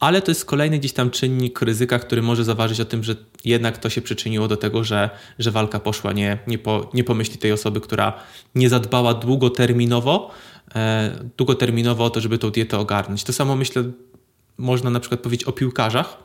ale 0.01 0.23
to 0.23 0.31
jest 0.31 0.45
kolejny 0.45 0.79
gdzieś 0.79 0.93
tam 0.93 1.11
czynnik 1.11 1.63
ryzyka, 1.63 1.99
który 1.99 2.23
może 2.23 2.45
zaważyć 2.45 2.81
o 2.81 2.85
tym, 2.85 3.05
że 3.05 3.17
jednak 3.45 3.79
to 3.79 3.91
się 3.91 4.03
przyczyniło 4.03 4.49
do 4.49 4.57
tego, 4.57 4.85
że, 4.85 5.11
że 5.39 5.51
walka 5.51 5.81
poszła 5.81 6.13
nie, 6.13 6.39
nie, 6.47 6.59
po, 6.59 6.91
nie 6.95 7.05
po 7.05 7.15
myśli 7.15 7.39
tej 7.39 7.53
osoby, 7.53 7.81
która 7.81 8.13
nie 8.55 8.69
zadbała 8.69 9.15
długoterminowo, 9.15 10.31
e, 10.75 11.11
długoterminowo 11.37 12.05
o 12.05 12.11
to, 12.11 12.21
żeby 12.21 12.39
tą 12.39 12.51
dietę 12.51 12.79
ogarnąć. 12.79 13.25
To 13.25 13.33
samo 13.33 13.57
myślę, 13.57 13.85
można 14.59 14.91
na 14.91 15.01
przykład 15.01 15.21
powiedzieć 15.21 15.47
o 15.47 15.53
piłkarzach, 15.53 16.17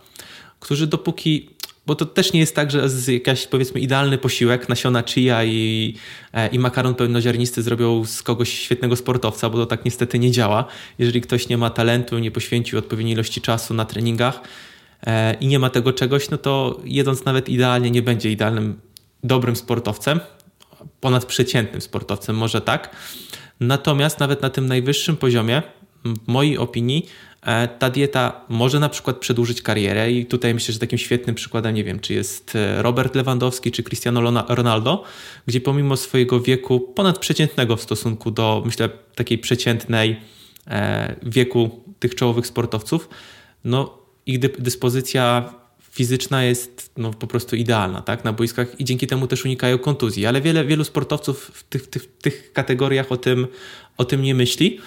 którzy 0.60 0.88
dopóki 0.88 1.50
bo 1.86 1.96
to 1.96 2.06
też 2.06 2.34
nie 2.34 2.40
jest 2.40 2.56
tak, 2.56 2.72
że 2.72 2.90
z 2.90 3.08
jakaś 3.08 3.48
powiedzmy 3.48 3.80
idealny 3.80 4.18
posiłek, 4.18 4.70
nasiona 4.70 5.04
chia 5.04 5.44
i, 5.44 5.96
e, 6.34 6.48
i 6.48 6.60
makaron 6.60 6.96
pełnoziarnisty 6.96 7.62
zrobią 7.62 8.06
z 8.06 8.24
kogoś 8.24 8.54
świetnego 8.54 8.96
sportowca, 8.96 9.50
bo 9.50 9.58
to 9.58 9.66
tak 9.66 9.86
niestety 9.86 10.20
nie 10.20 10.32
działa. 10.32 10.66
Jeżeli 11.00 11.22
ktoś 11.22 11.50
nie 11.50 11.58
ma 11.58 11.70
talentu, 11.70 12.20
nie 12.20 12.32
poświęcił 12.32 12.80
odpowiedniej 12.80 13.14
ilości 13.14 13.42
czasu 13.42 13.74
na 13.74 13.86
treningach 13.86 14.42
e, 15.08 15.34
i 15.34 15.48
nie 15.48 15.60
ma 15.60 15.70
tego 15.70 15.94
czegoś, 15.94 16.30
no 16.30 16.38
to 16.38 16.80
jedząc 16.84 17.26
nawet 17.26 17.50
idealnie 17.50 17.92
nie 17.92 18.02
będzie 18.02 18.32
idealnym, 18.32 18.80
dobrym 19.24 19.56
sportowcem, 19.56 20.20
ponadprzeciętnym 21.02 21.82
sportowcem, 21.82 22.36
może 22.36 22.62
tak. 22.62 22.96
Natomiast 23.60 24.20
nawet 24.20 24.42
na 24.42 24.50
tym 24.50 24.68
najwyższym 24.68 25.18
poziomie, 25.18 25.62
w 26.06 26.28
mojej 26.28 26.58
opinii, 26.58 27.06
ta 27.80 27.90
dieta 27.90 28.42
może 28.50 28.80
na 28.80 28.90
przykład 28.90 29.18
przedłużyć 29.18 29.62
karierę 29.62 30.12
i 30.12 30.26
tutaj 30.26 30.54
myślę, 30.54 30.74
że 30.74 30.80
takim 30.80 30.98
świetnym 30.98 31.36
przykładem, 31.36 31.76
nie 31.76 31.84
wiem, 31.84 32.00
czy 32.00 32.14
jest 32.14 32.56
e, 32.56 32.82
Robert 32.82 33.16
Lewandowski, 33.16 33.72
czy 33.72 33.84
Cristiano 33.84 34.46
Ronaldo, 34.50 35.04
gdzie 35.46 35.62
pomimo 35.62 35.98
swojego 35.98 36.42
wieku 36.42 36.80
ponadprzeciętnego 36.80 37.78
w 37.78 37.82
stosunku 37.82 38.32
do, 38.32 38.64
myślę, 38.66 38.90
takiej 39.16 39.38
przeciętnej 39.38 40.20
e, 40.68 41.16
wieku 41.24 41.84
tych 42.00 42.16
czołowych 42.16 42.48
sportowców, 42.48 43.10
no 43.64 43.98
ich 44.26 44.40
dyspozycja 44.40 45.54
fizyczna 45.92 46.44
jest 46.44 46.92
no, 46.98 47.14
po 47.14 47.28
prostu 47.28 47.56
idealna 47.56 48.02
tak, 48.02 48.24
na 48.24 48.34
boiskach 48.34 48.80
i 48.80 48.86
dzięki 48.86 49.08
temu 49.08 49.28
też 49.28 49.46
unikają 49.46 49.78
kontuzji, 49.78 50.26
ale 50.26 50.42
wiele, 50.42 50.66
wielu 50.66 50.84
sportowców 50.84 51.52
w 51.54 51.64
tych, 51.64 51.88
tych, 51.88 52.18
tych 52.18 52.54
kategoriach 52.54 53.12
o 53.12 53.18
tym, 53.18 53.48
o 53.98 54.06
tym 54.06 54.22
nie 54.22 54.36
myśli 54.36 54.80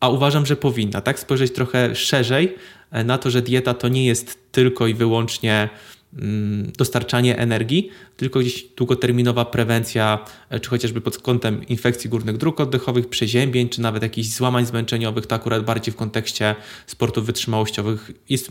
a 0.00 0.08
uważam, 0.08 0.46
że 0.46 0.56
powinna, 0.56 1.00
tak? 1.00 1.18
Spojrzeć 1.18 1.52
trochę 1.52 1.94
szerzej 1.94 2.54
e, 2.90 3.04
na 3.04 3.18
to, 3.18 3.30
że 3.30 3.42
dieta 3.42 3.74
to 3.74 3.88
nie 3.88 4.06
jest 4.06 4.38
tylko 4.52 4.86
i 4.86 4.94
wyłącznie 4.94 5.68
mm, 6.18 6.72
dostarczanie 6.78 7.38
energii, 7.38 7.90
tylko 8.16 8.40
gdzieś 8.40 8.62
długoterminowa 8.76 9.44
prewencja, 9.44 10.24
e, 10.50 10.60
czy 10.60 10.70
chociażby 10.70 11.00
pod 11.00 11.18
kątem 11.18 11.66
infekcji 11.68 12.10
górnych 12.10 12.36
dróg 12.36 12.60
oddechowych, 12.60 13.08
przeziębień, 13.08 13.68
czy 13.68 13.80
nawet 13.80 14.02
jakichś 14.02 14.28
złamań 14.28 14.66
zmęczeniowych, 14.66 15.26
to 15.26 15.34
akurat 15.34 15.64
bardziej 15.64 15.94
w 15.94 15.96
kontekście 15.96 16.54
sportów 16.86 17.26
wytrzymałościowych 17.26 18.10
jest 18.28 18.50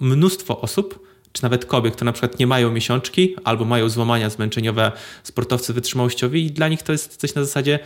mnóstwo 0.00 0.60
osób, 0.60 1.06
czy 1.32 1.42
nawet 1.42 1.64
kobiet, 1.64 1.94
które 1.94 2.06
na 2.06 2.12
przykład 2.12 2.38
nie 2.38 2.46
mają 2.46 2.70
miesiączki 2.70 3.36
albo 3.44 3.64
mają 3.64 3.88
złamania 3.88 4.30
zmęczeniowe 4.30 4.92
sportowcy 5.22 5.72
wytrzymałościowi 5.72 6.46
i 6.46 6.50
dla 6.50 6.68
nich 6.68 6.82
to 6.82 6.92
jest 6.92 7.16
coś 7.16 7.34
na 7.34 7.44
zasadzie 7.44 7.78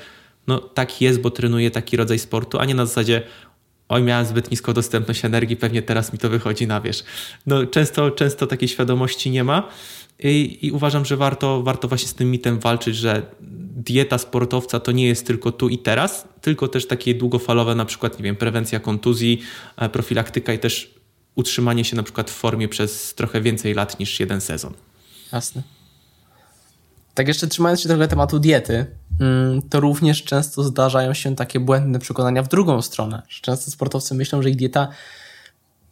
no 0.47 0.59
tak 0.59 1.01
jest, 1.01 1.21
bo 1.21 1.31
trenuję 1.31 1.71
taki 1.71 1.97
rodzaj 1.97 2.19
sportu, 2.19 2.59
a 2.59 2.65
nie 2.65 2.75
na 2.75 2.87
zasadzie 2.87 3.23
oj, 3.91 4.03
miałem 4.03 4.27
zbyt 4.27 4.51
niską 4.51 4.73
dostępność 4.73 5.25
energii, 5.25 5.57
pewnie 5.57 5.83
teraz 5.83 6.13
mi 6.13 6.19
to 6.19 6.29
wychodzi 6.29 6.67
na 6.67 6.81
wierzch. 6.81 7.05
No 7.47 7.67
często, 7.67 8.11
często 8.11 8.47
takiej 8.47 8.69
świadomości 8.69 9.31
nie 9.31 9.45
ma 9.45 9.69
i, 10.19 10.59
i 10.63 10.73
uważam, 10.73 11.05
że 11.05 11.17
warto, 11.17 11.63
warto 11.63 11.89
właśnie 11.89 12.09
z 12.09 12.15
tym 12.15 12.31
mitem 12.31 12.59
walczyć, 12.59 12.97
że 12.97 13.23
dieta 13.77 14.19
sportowca 14.19 14.81
to 14.81 14.93
nie 14.93 15.07
jest 15.07 15.27
tylko 15.27 15.53
tu 15.53 15.69
i 15.69 15.79
teraz, 15.79 16.29
tylko 16.41 16.69
też 16.69 16.87
takie 16.87 17.15
długofalowe, 17.15 17.75
na 17.75 17.85
przykład, 17.85 18.19
nie 18.19 18.25
wiem, 18.25 18.37
prewencja 18.37 18.81
kontuzji, 18.81 19.43
e, 19.77 19.89
profilaktyka 19.89 20.53
i 20.53 20.59
też 20.59 20.95
utrzymanie 21.35 21.85
się 21.85 21.97
na 21.97 22.03
przykład 22.03 22.31
w 22.31 22.35
formie 22.35 22.69
przez 22.69 23.15
trochę 23.15 23.41
więcej 23.41 23.75
lat 23.75 24.01
niż 24.01 24.21
jeden 24.21 24.41
sezon. 24.41 24.75
Jasne. 25.33 25.63
Tak 27.21 27.29
jeszcze 27.29 27.47
trzymając 27.47 27.81
się 27.81 27.89
trochę 27.89 28.09
tematu 28.09 28.39
diety, 28.39 28.87
mm, 29.21 29.63
to 29.63 29.81
również 29.81 30.25
często 30.25 30.63
zdarzają 30.63 31.15
się 31.15 31.37
takie 31.37 31.61
błędne 31.61 31.99
przekonania 31.99 32.43
w 32.43 32.49
drugą 32.49 32.83
stronę. 32.83 33.23
Często 33.43 33.71
sportowcy 33.71 34.15
myślą, 34.15 34.43
że 34.43 34.51
ich 34.51 34.57
dieta, 34.57 34.89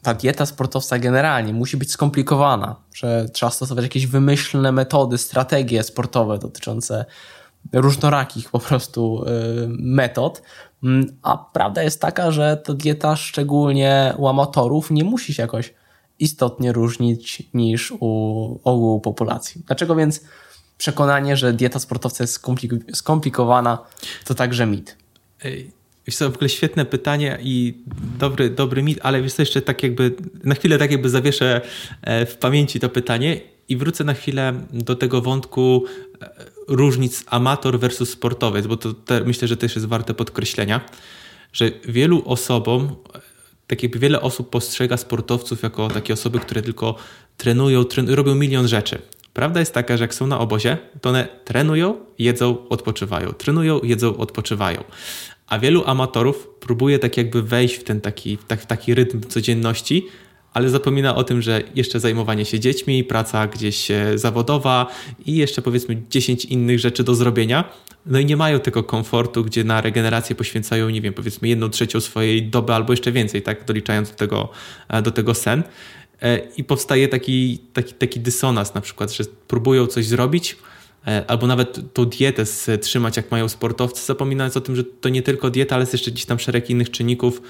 ta 0.02 0.14
dieta 0.14 0.46
sportowca 0.46 0.98
generalnie 0.98 1.52
musi 1.52 1.76
być 1.76 1.92
skomplikowana, 1.92 2.76
że 2.94 3.28
trzeba 3.32 3.50
stosować 3.50 3.84
jakieś 3.84 4.06
wymyślne 4.06 4.72
metody, 4.72 5.18
strategie 5.18 5.82
sportowe 5.82 6.38
dotyczące 6.38 7.04
różnorakich 7.72 8.50
po 8.50 8.58
prostu 8.58 9.24
y, 9.24 9.28
metod. 9.68 10.42
Mm, 10.82 11.06
a 11.22 11.38
prawda 11.52 11.82
jest 11.82 12.00
taka, 12.00 12.30
że 12.30 12.56
ta 12.56 12.74
dieta, 12.74 13.16
szczególnie 13.16 14.14
u 14.16 14.28
amatorów, 14.28 14.90
nie 14.90 15.04
musi 15.04 15.34
się 15.34 15.42
jakoś 15.42 15.74
istotnie 16.18 16.72
różnić 16.72 17.42
niż 17.54 17.92
u 18.00 18.60
ogółu 18.64 19.00
populacji. 19.00 19.62
Dlaczego 19.66 19.96
więc 19.96 20.20
przekonanie, 20.78 21.36
że 21.36 21.52
dieta 21.52 21.78
sportowca 21.78 22.24
jest 22.24 22.34
skomplik 22.34 22.72
skomplikowana, 22.96 23.78
to 24.24 24.34
także 24.34 24.66
mit. 24.66 24.96
Wiesz 26.06 26.16
co, 26.16 26.30
w 26.30 26.34
ogóle 26.34 26.48
świetne 26.48 26.84
pytanie 26.84 27.38
i 27.42 27.74
dobry, 28.18 28.50
dobry 28.50 28.82
mit, 28.82 28.98
ale 29.02 29.22
wiesz 29.22 29.32
co, 29.32 29.42
jeszcze 29.42 29.62
tak 29.62 29.82
jakby, 29.82 30.14
na 30.44 30.54
chwilę 30.54 30.78
tak 30.78 30.90
jakby 30.90 31.10
zawieszę 31.10 31.60
e, 32.02 32.26
w 32.26 32.36
pamięci 32.36 32.80
to 32.80 32.88
pytanie 32.88 33.40
i 33.68 33.76
wrócę 33.76 34.04
na 34.04 34.14
chwilę 34.14 34.66
do 34.72 34.96
tego 34.96 35.22
wątku 35.22 35.84
e, 36.22 36.30
różnic 36.68 37.24
amator 37.26 37.80
versus 37.80 38.10
sportowiec, 38.10 38.66
bo 38.66 38.76
to 38.76 38.92
te, 38.94 39.20
myślę, 39.20 39.48
że 39.48 39.56
też 39.56 39.74
jest 39.74 39.86
warte 39.86 40.14
podkreślenia, 40.14 40.80
że 41.52 41.70
wielu 41.88 42.22
osobom, 42.26 42.96
tak 43.66 43.82
jakby 43.82 43.98
wiele 43.98 44.20
osób 44.20 44.50
postrzega 44.50 44.96
sportowców 44.96 45.62
jako 45.62 45.88
takie 45.88 46.12
osoby, 46.12 46.38
które 46.38 46.62
tylko 46.62 46.94
trenują, 47.36 47.84
trenują 47.84 48.16
robią 48.16 48.34
milion 48.34 48.68
rzeczy. 48.68 49.02
Prawda 49.38 49.60
jest 49.60 49.74
taka, 49.74 49.96
że 49.96 50.04
jak 50.04 50.14
są 50.14 50.26
na 50.26 50.38
obozie, 50.38 50.78
to 51.00 51.08
one 51.08 51.28
trenują, 51.44 51.94
jedzą, 52.18 52.68
odpoczywają. 52.68 53.32
Trenują, 53.32 53.80
jedzą, 53.82 54.16
odpoczywają. 54.16 54.84
A 55.46 55.58
wielu 55.58 55.82
amatorów 55.86 56.48
próbuje 56.60 56.98
tak 56.98 57.16
jakby 57.16 57.42
wejść 57.42 57.74
w 57.74 57.84
ten 57.84 58.00
taki, 58.00 58.38
tak, 58.38 58.60
w 58.60 58.66
taki 58.66 58.94
rytm 58.94 59.20
codzienności, 59.20 60.06
ale 60.54 60.70
zapomina 60.70 61.16
o 61.16 61.24
tym, 61.24 61.42
że 61.42 61.62
jeszcze 61.74 62.00
zajmowanie 62.00 62.44
się 62.44 62.60
dziećmi, 62.60 63.04
praca 63.04 63.46
gdzieś 63.46 63.90
e, 63.90 64.18
zawodowa 64.18 64.86
i 65.26 65.36
jeszcze 65.36 65.62
powiedzmy 65.62 66.02
10 66.10 66.44
innych 66.44 66.78
rzeczy 66.78 67.04
do 67.04 67.14
zrobienia. 67.14 67.64
No 68.06 68.18
i 68.18 68.26
nie 68.26 68.36
mają 68.36 68.60
tego 68.60 68.84
komfortu, 68.84 69.44
gdzie 69.44 69.64
na 69.64 69.80
regenerację 69.80 70.36
poświęcają, 70.36 70.90
nie 70.90 71.00
wiem, 71.00 71.14
powiedzmy 71.14 71.48
jedną 71.48 71.68
trzecią 71.68 72.00
swojej 72.00 72.42
doby 72.42 72.74
albo 72.74 72.92
jeszcze 72.92 73.12
więcej, 73.12 73.42
tak, 73.42 73.64
doliczając 73.64 74.10
do 74.10 74.16
tego, 74.16 74.48
e, 74.88 75.02
do 75.02 75.10
tego 75.10 75.34
sen. 75.34 75.62
E, 76.22 76.38
I 76.56 76.64
powstaje 76.64 77.08
taki, 77.08 77.58
taki, 77.72 77.94
taki 77.94 78.20
dysonans 78.20 78.74
na 78.74 78.80
przykład, 78.80 79.12
że 79.12 79.24
próbują 79.48 79.86
coś 79.86 80.06
zrobić, 80.06 80.56
albo 81.26 81.46
nawet 81.46 81.94
tą 81.94 82.04
dietę 82.04 82.44
trzymać, 82.80 83.16
jak 83.16 83.30
mają 83.30 83.48
sportowcy, 83.48 84.06
zapominając 84.06 84.56
o 84.56 84.60
tym, 84.60 84.76
że 84.76 84.84
to 84.84 85.08
nie 85.08 85.22
tylko 85.22 85.50
dieta, 85.50 85.74
ale 85.74 85.82
jest 85.82 85.92
jeszcze 85.92 86.10
gdzieś 86.10 86.24
tam 86.24 86.38
szereg 86.38 86.70
innych 86.70 86.90
czynników, 86.90 87.42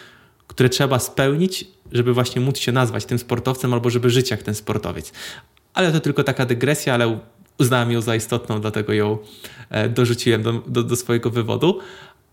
które 0.46 0.68
trzeba 0.68 0.98
spełnić, 0.98 1.64
żeby 1.92 2.14
właśnie 2.14 2.40
móc 2.40 2.58
się 2.58 2.72
nazwać 2.72 3.04
tym 3.04 3.18
sportowcem 3.18 3.74
albo 3.74 3.90
żeby 3.90 4.10
żyć 4.10 4.30
jak 4.30 4.42
ten 4.42 4.54
sportowiec. 4.54 5.12
Ale 5.74 5.92
to 5.92 6.00
tylko 6.00 6.24
taka 6.24 6.46
dygresja, 6.46 6.94
ale 6.94 7.18
uznałem 7.58 7.90
ją 7.90 8.00
za 8.00 8.16
istotną, 8.16 8.60
dlatego 8.60 8.92
ją 8.92 9.18
e, 9.70 9.88
dorzuciłem 9.88 10.42
do, 10.42 10.52
do, 10.52 10.82
do 10.82 10.96
swojego 10.96 11.30
wywodu. 11.30 11.78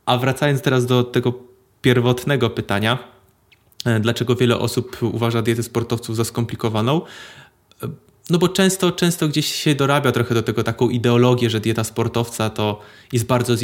A 0.06 0.18
wracając 0.18 0.62
teraz 0.62 0.86
do 0.86 1.04
tego 1.04 1.34
pierwotnego 1.82 2.50
pytania, 2.50 2.94
e, 2.94 3.15
dlaczego 4.00 4.36
wiele 4.36 4.60
osób 4.60 4.98
uważa 5.02 5.42
dietę 5.42 5.64
sportowców 5.64 6.16
za 6.16 6.24
skomplikowaną, 6.24 7.02
e, 7.84 7.88
no 8.30 8.38
bo 8.38 8.50
często, 8.50 8.92
często 8.92 9.28
gdzieś 9.28 9.54
się 9.54 9.76
dorabia 9.76 10.12
trochę 10.12 10.36
do 10.36 10.44
tego 10.44 10.64
taką 10.64 10.90
ideologię, 10.90 11.50
że 11.50 11.60
dieta 11.60 11.84
sportowca 11.84 12.50
to 12.50 12.82
jest 13.14 13.26
bardzo 13.26 13.56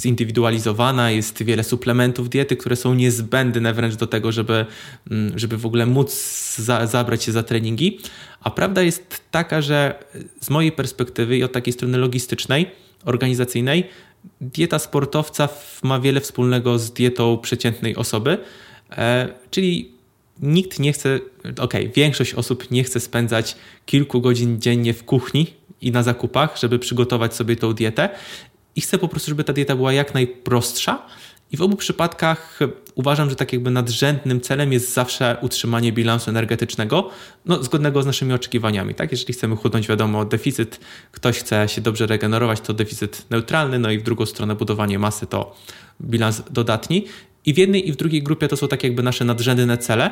zindywidualizowana, 0.00 1.10
jest 1.10 1.42
wiele 1.42 1.64
suplementów 1.64 2.30
diety, 2.30 2.56
które 2.56 2.76
są 2.76 2.94
niezbędne 2.94 3.74
wręcz 3.74 3.94
do 3.94 4.06
tego, 4.06 4.32
żeby, 4.32 4.66
mm, 5.10 5.38
żeby 5.38 5.56
w 5.56 5.66
ogóle 5.66 5.86
móc 5.86 6.14
za, 6.56 6.86
zabrać 6.86 7.24
się 7.24 7.32
za 7.32 7.42
treningi. 7.42 7.98
A 8.40 8.50
prawda 8.50 8.82
jest 8.82 9.20
taka, 9.30 9.62
że 9.62 10.04
z 10.40 10.50
mojej 10.50 10.72
perspektywy 10.72 11.36
i 11.36 11.44
od 11.44 11.52
takiej 11.52 11.72
strony 11.72 11.98
logistycznej, 11.98 12.70
organizacyjnej, 13.04 13.84
dieta 14.40 14.78
sportowca 14.78 15.48
ma 15.82 16.00
wiele 16.00 16.20
wspólnego 16.20 16.78
z 16.78 16.92
dietą 16.92 17.38
przeciętnej 17.38 17.96
osoby, 17.96 18.30
e, 18.30 18.38
czyli 19.50 19.90
nikt 20.42 20.78
nie 20.78 20.92
chce, 20.92 21.20
ok, 21.58 21.74
większość 21.94 22.34
osób 22.34 22.70
nie 22.70 22.84
chce 22.84 23.00
spędzać 23.00 23.56
kilku 23.86 24.20
godzin 24.20 24.60
dziennie 24.60 24.94
w 24.94 25.04
kuchni 25.04 25.46
i 25.80 25.90
na 25.90 26.02
zakupach, 26.02 26.58
żeby 26.58 26.78
przygotować 26.78 27.34
sobie 27.34 27.56
tą 27.56 27.72
dietę 27.72 28.08
i 28.76 28.80
chcę 28.80 28.98
po 28.98 29.08
prostu, 29.08 29.30
żeby 29.30 29.44
ta 29.44 29.52
dieta 29.52 29.76
była 29.76 29.92
jak 29.92 30.14
najprostsza. 30.14 31.06
I 31.52 31.56
w 31.56 31.62
obu 31.62 31.76
przypadkach 31.76 32.58
uważam, 32.94 33.30
że 33.30 33.36
tak 33.36 33.52
jakby 33.52 33.70
nadrzędnym 33.70 34.40
celem 34.40 34.72
jest 34.72 34.94
zawsze 34.94 35.36
utrzymanie 35.40 35.92
bilansu 35.92 36.30
energetycznego, 36.30 37.10
no, 37.46 37.62
zgodnego 37.62 38.02
z 38.02 38.06
naszymi 38.06 38.32
oczekiwaniami. 38.32 38.94
Tak? 38.94 39.12
Jeżeli 39.12 39.34
chcemy 39.34 39.56
chudnąć, 39.56 39.88
wiadomo, 39.88 40.24
deficyt, 40.24 40.80
ktoś 41.12 41.38
chce 41.38 41.68
się 41.68 41.80
dobrze 41.80 42.06
regenerować, 42.06 42.60
to 42.60 42.74
deficyt 42.74 43.26
neutralny, 43.30 43.78
no 43.78 43.90
i 43.90 43.98
w 43.98 44.02
drugą 44.02 44.26
stronę 44.26 44.54
budowanie 44.54 44.98
masy 44.98 45.26
to 45.26 45.56
bilans 46.00 46.42
dodatni. 46.50 47.06
I 47.46 47.54
w 47.54 47.58
jednej 47.58 47.88
i 47.88 47.92
w 47.92 47.96
drugiej 47.96 48.22
grupie 48.22 48.48
to 48.48 48.56
są 48.56 48.68
tak 48.68 48.84
jakby 48.84 49.02
nasze 49.02 49.24
nadrzędne 49.24 49.78
cele. 49.78 50.10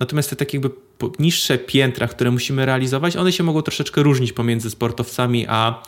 Natomiast 0.00 0.30
te 0.30 0.36
takie 0.36 0.58
jakby 0.58 0.70
niższe 1.18 1.58
piętra, 1.58 2.08
które 2.08 2.30
musimy 2.30 2.66
realizować, 2.66 3.16
one 3.16 3.32
się 3.32 3.44
mogą 3.44 3.62
troszeczkę 3.62 4.02
różnić 4.02 4.32
pomiędzy 4.32 4.70
sportowcami 4.70 5.46
a, 5.48 5.82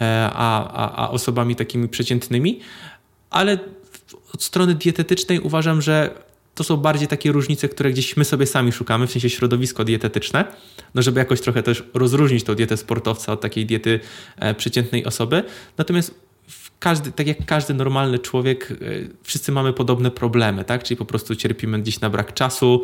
e, 0.00 0.30
a, 0.32 0.72
a, 0.72 1.04
a 1.04 1.10
osobami 1.10 1.56
takimi 1.56 1.88
przeciętnymi, 1.88 2.60
ale 3.30 3.58
od 4.34 4.42
strony 4.42 4.74
dietetycznej 4.74 5.40
uważam, 5.40 5.82
że 5.82 6.28
to 6.54 6.64
są 6.64 6.76
bardziej 6.76 7.08
takie 7.08 7.32
różnice, 7.32 7.68
które 7.68 7.90
gdzieś 7.90 8.16
my 8.16 8.24
sobie 8.24 8.46
sami 8.46 8.72
szukamy, 8.72 9.06
w 9.06 9.12
sensie 9.12 9.30
środowisko 9.30 9.84
dietetyczne, 9.84 10.44
no 10.94 11.02
żeby 11.02 11.18
jakoś 11.18 11.40
trochę 11.40 11.62
też 11.62 11.84
rozróżnić 11.94 12.44
tą 12.44 12.54
dietę 12.54 12.76
sportowca 12.76 13.32
od 13.32 13.40
takiej 13.40 13.66
diety 13.66 14.00
e, 14.36 14.54
przeciętnej 14.54 15.04
osoby. 15.04 15.44
Natomiast 15.78 16.14
każdy, 16.78 17.12
tak 17.12 17.26
jak 17.26 17.44
każdy 17.44 17.74
normalny 17.74 18.18
człowiek, 18.18 18.70
e, 18.70 18.74
wszyscy 19.22 19.52
mamy 19.52 19.72
podobne 19.72 20.10
problemy, 20.10 20.64
tak? 20.64 20.82
Czyli 20.82 20.98
po 20.98 21.04
prostu 21.04 21.36
cierpimy 21.36 21.82
gdzieś 21.82 22.00
na 22.00 22.10
brak 22.10 22.34
czasu. 22.34 22.82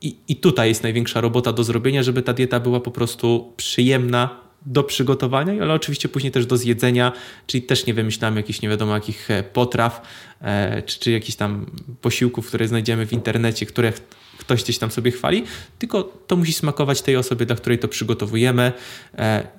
I, 0.00 0.16
I 0.28 0.36
tutaj 0.36 0.68
jest 0.68 0.82
największa 0.82 1.20
robota 1.20 1.52
do 1.52 1.64
zrobienia, 1.64 2.02
żeby 2.02 2.22
ta 2.22 2.32
dieta 2.32 2.60
była 2.60 2.80
po 2.80 2.90
prostu 2.90 3.52
przyjemna 3.56 4.40
do 4.66 4.84
przygotowania, 4.84 5.62
ale 5.62 5.74
oczywiście 5.74 6.08
później 6.08 6.32
też 6.32 6.46
do 6.46 6.56
zjedzenia, 6.56 7.12
czyli 7.46 7.62
też 7.62 7.86
nie 7.86 7.94
wymyślamy 7.94 8.36
jakichś 8.36 8.62
nie 8.62 8.68
wiadomo 8.68 8.94
jakich 8.94 9.30
e, 9.30 9.42
potraw, 9.42 10.02
e, 10.40 10.82
czy, 10.82 11.00
czy 11.00 11.10
jakichś 11.10 11.36
tam 11.36 11.66
posiłków, 12.00 12.48
które 12.48 12.68
znajdziemy 12.68 13.06
w 13.06 13.12
internecie, 13.12 13.66
które 13.66 13.92
ktoś 14.38 14.62
gdzieś 14.62 14.78
tam 14.78 14.90
sobie 14.90 15.10
chwali, 15.10 15.44
tylko 15.78 16.02
to 16.02 16.36
musi 16.36 16.52
smakować 16.52 17.02
tej 17.02 17.16
osobie, 17.16 17.46
dla 17.46 17.56
której 17.56 17.78
to 17.78 17.88
przygotowujemy. 17.88 18.72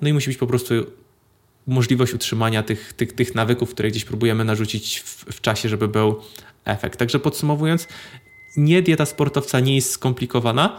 No 0.02 0.08
i 0.08 0.12
musi 0.12 0.30
być 0.30 0.38
po 0.38 0.46
prostu 0.46 0.74
możliwość 1.70 2.14
utrzymania 2.14 2.62
tych, 2.62 2.92
tych, 2.92 3.12
tych 3.12 3.34
nawyków, 3.34 3.70
które 3.70 3.90
gdzieś 3.90 4.04
próbujemy 4.04 4.44
narzucić 4.44 5.00
w, 5.00 5.24
w 5.24 5.40
czasie, 5.40 5.68
żeby 5.68 5.88
był 5.88 6.20
efekt. 6.64 6.98
Także 6.98 7.18
podsumowując, 7.18 7.88
nie 8.56 8.82
dieta 8.82 9.06
sportowca 9.06 9.60
nie 9.60 9.74
jest 9.74 9.90
skomplikowana. 9.90 10.76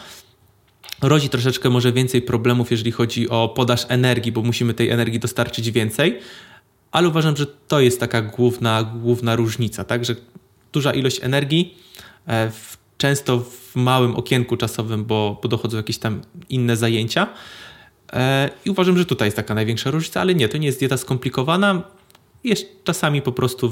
Rodzi 1.01 1.29
troszeczkę 1.29 1.69
może 1.69 1.93
więcej 1.93 2.21
problemów, 2.21 2.71
jeżeli 2.71 2.91
chodzi 2.91 3.29
o 3.29 3.49
podaż 3.49 3.85
energii, 3.89 4.31
bo 4.31 4.41
musimy 4.41 4.73
tej 4.73 4.89
energii 4.89 5.19
dostarczyć 5.19 5.71
więcej, 5.71 6.19
ale 6.91 7.07
uważam, 7.07 7.37
że 7.37 7.45
to 7.45 7.79
jest 7.79 7.99
taka 7.99 8.21
główna, 8.21 8.83
główna 8.83 9.35
różnica, 9.35 9.83
tak? 9.83 10.05
że 10.05 10.15
duża 10.73 10.93
ilość 10.93 11.19
energii, 11.23 11.77
e, 12.27 12.51
często 12.97 13.39
w 13.39 13.75
małym 13.75 14.15
okienku 14.15 14.57
czasowym, 14.57 15.05
bo, 15.05 15.39
bo 15.43 15.49
dochodzą 15.49 15.77
jakieś 15.77 15.97
tam 15.97 16.21
inne 16.49 16.77
zajęcia, 16.77 17.27
I 18.65 18.69
uważam, 18.69 18.97
że 18.97 19.05
tutaj 19.05 19.27
jest 19.27 19.35
taka 19.35 19.53
największa 19.53 19.91
różnica, 19.91 20.21
ale 20.21 20.35
nie, 20.35 20.49
to 20.49 20.57
nie 20.57 20.67
jest 20.67 20.79
dieta 20.79 20.97
skomplikowana 20.97 21.81
jest 22.43 22.83
czasami 22.83 23.21
po 23.21 23.31
prostu 23.31 23.71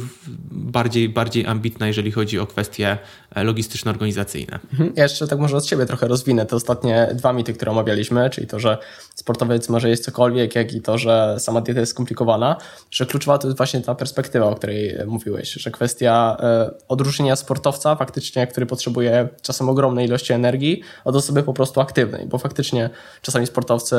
bardziej, 0.51 1.09
bardziej 1.09 1.45
ambitna, 1.45 1.87
jeżeli 1.87 2.11
chodzi 2.11 2.39
o 2.39 2.47
kwestie 2.47 2.97
e, 3.35 3.43
logistyczno-organizacyjne. 3.43 4.59
Mhm. 4.71 4.93
Ja 4.95 5.03
jeszcze 5.03 5.27
tak 5.27 5.39
może 5.39 5.57
od 5.57 5.65
siebie 5.65 5.85
trochę 5.85 6.07
rozwinę 6.07 6.45
te 6.45 6.55
ostatnie 6.55 7.09
dwa 7.13 7.33
mity, 7.33 7.53
które 7.53 7.71
omawialiśmy, 7.71 8.29
czyli 8.29 8.47
to, 8.47 8.59
że 8.59 8.77
sportowiec 9.15 9.69
może 9.69 9.89
jeść 9.89 10.01
cokolwiek, 10.01 10.55
jak 10.55 10.73
i 10.73 10.81
to, 10.81 10.97
że 10.97 11.35
sama 11.39 11.61
dieta 11.61 11.79
jest 11.79 11.91
skomplikowana, 11.91 12.55
że 12.91 13.05
kluczowa 13.05 13.37
to 13.37 13.47
jest 13.47 13.57
właśnie 13.57 13.81
ta 13.81 13.95
perspektywa, 13.95 14.45
o 14.45 14.55
której 14.55 14.95
mówiłeś, 15.07 15.53
że 15.53 15.71
kwestia 15.71 16.37
e, 16.39 16.71
odróżnienia 16.87 17.35
sportowca 17.35 17.95
faktycznie, 17.95 18.47
który 18.47 18.65
potrzebuje 18.65 19.29
czasem 19.41 19.69
ogromnej 19.69 20.05
ilości 20.05 20.33
energii, 20.33 20.81
od 21.05 21.15
osoby 21.15 21.43
po 21.43 21.53
prostu 21.53 21.81
aktywnej, 21.81 22.27
bo 22.27 22.37
faktycznie 22.37 22.89
czasami 23.21 23.47
sportowcy, 23.47 23.95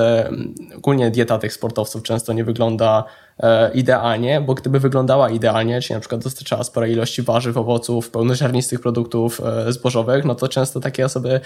ogólnie 0.76 1.10
dieta 1.10 1.38
tych 1.38 1.52
sportowców 1.52 2.02
często 2.02 2.32
nie 2.32 2.44
wygląda 2.44 3.04
E, 3.29 3.29
idealnie, 3.74 4.40
bo 4.40 4.54
gdyby 4.54 4.80
wyglądała 4.80 5.30
idealnie, 5.30 5.80
czyli 5.80 5.94
na 5.94 6.00
przykład 6.00 6.22
dostarczała 6.22 6.64
spore 6.64 6.90
ilości 6.90 7.22
warzyw, 7.22 7.56
owoców, 7.56 8.10
pełnoziarnistych 8.10 8.80
produktów 8.80 9.40
e, 9.40 9.72
zbożowych, 9.72 10.24
no 10.24 10.34
to 10.34 10.48
często 10.48 10.80
takie 10.80 11.04
osoby 11.04 11.40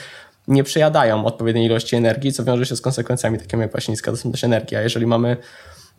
nie 0.49 0.65
przejadają 0.65 1.25
odpowiedniej 1.25 1.67
ilości 1.67 1.97
energii, 1.97 2.33
co 2.33 2.45
wiąże 2.45 2.67
się 2.67 2.77
z 2.77 2.81
konsekwencjami 2.81 3.39
takimi 3.39 3.63
jak 3.63 3.73
właśnie 3.73 3.93
niska 3.93 4.11
dostępność 4.11 4.45
energii. 4.45 4.77
A 4.77 4.81
jeżeli 4.81 5.07
mamy 5.07 5.37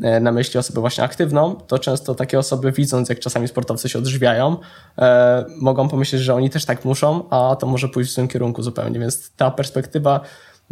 e, 0.02 0.20
na 0.20 0.32
myśli 0.32 0.60
osobę 0.60 0.82
właśnie 0.82 1.04
aktywną, 1.04 1.56
to 1.56 1.80
często 1.80 2.16
takie 2.16 2.40
osoby 2.40 2.72
widząc, 2.72 3.10
jak 3.10 3.20
czasami 3.20 3.48
sportowcy 3.48 3.90
się 3.90 4.00
odżywiają, 4.00 4.58
e, 4.98 5.46
mogą 5.62 5.90
pomyśleć, 5.90 6.22
że 6.22 6.36
oni 6.36 6.50
też 6.50 6.66
tak 6.66 6.86
muszą, 6.86 7.30
a 7.30 7.56
to 7.56 7.68
może 7.68 7.90
pójść 7.90 8.12
w 8.12 8.16
tym 8.16 8.28
kierunku 8.28 8.64
zupełnie. 8.64 9.00
Więc 9.00 9.32
ta 9.32 9.52
perspektywa 9.52 10.20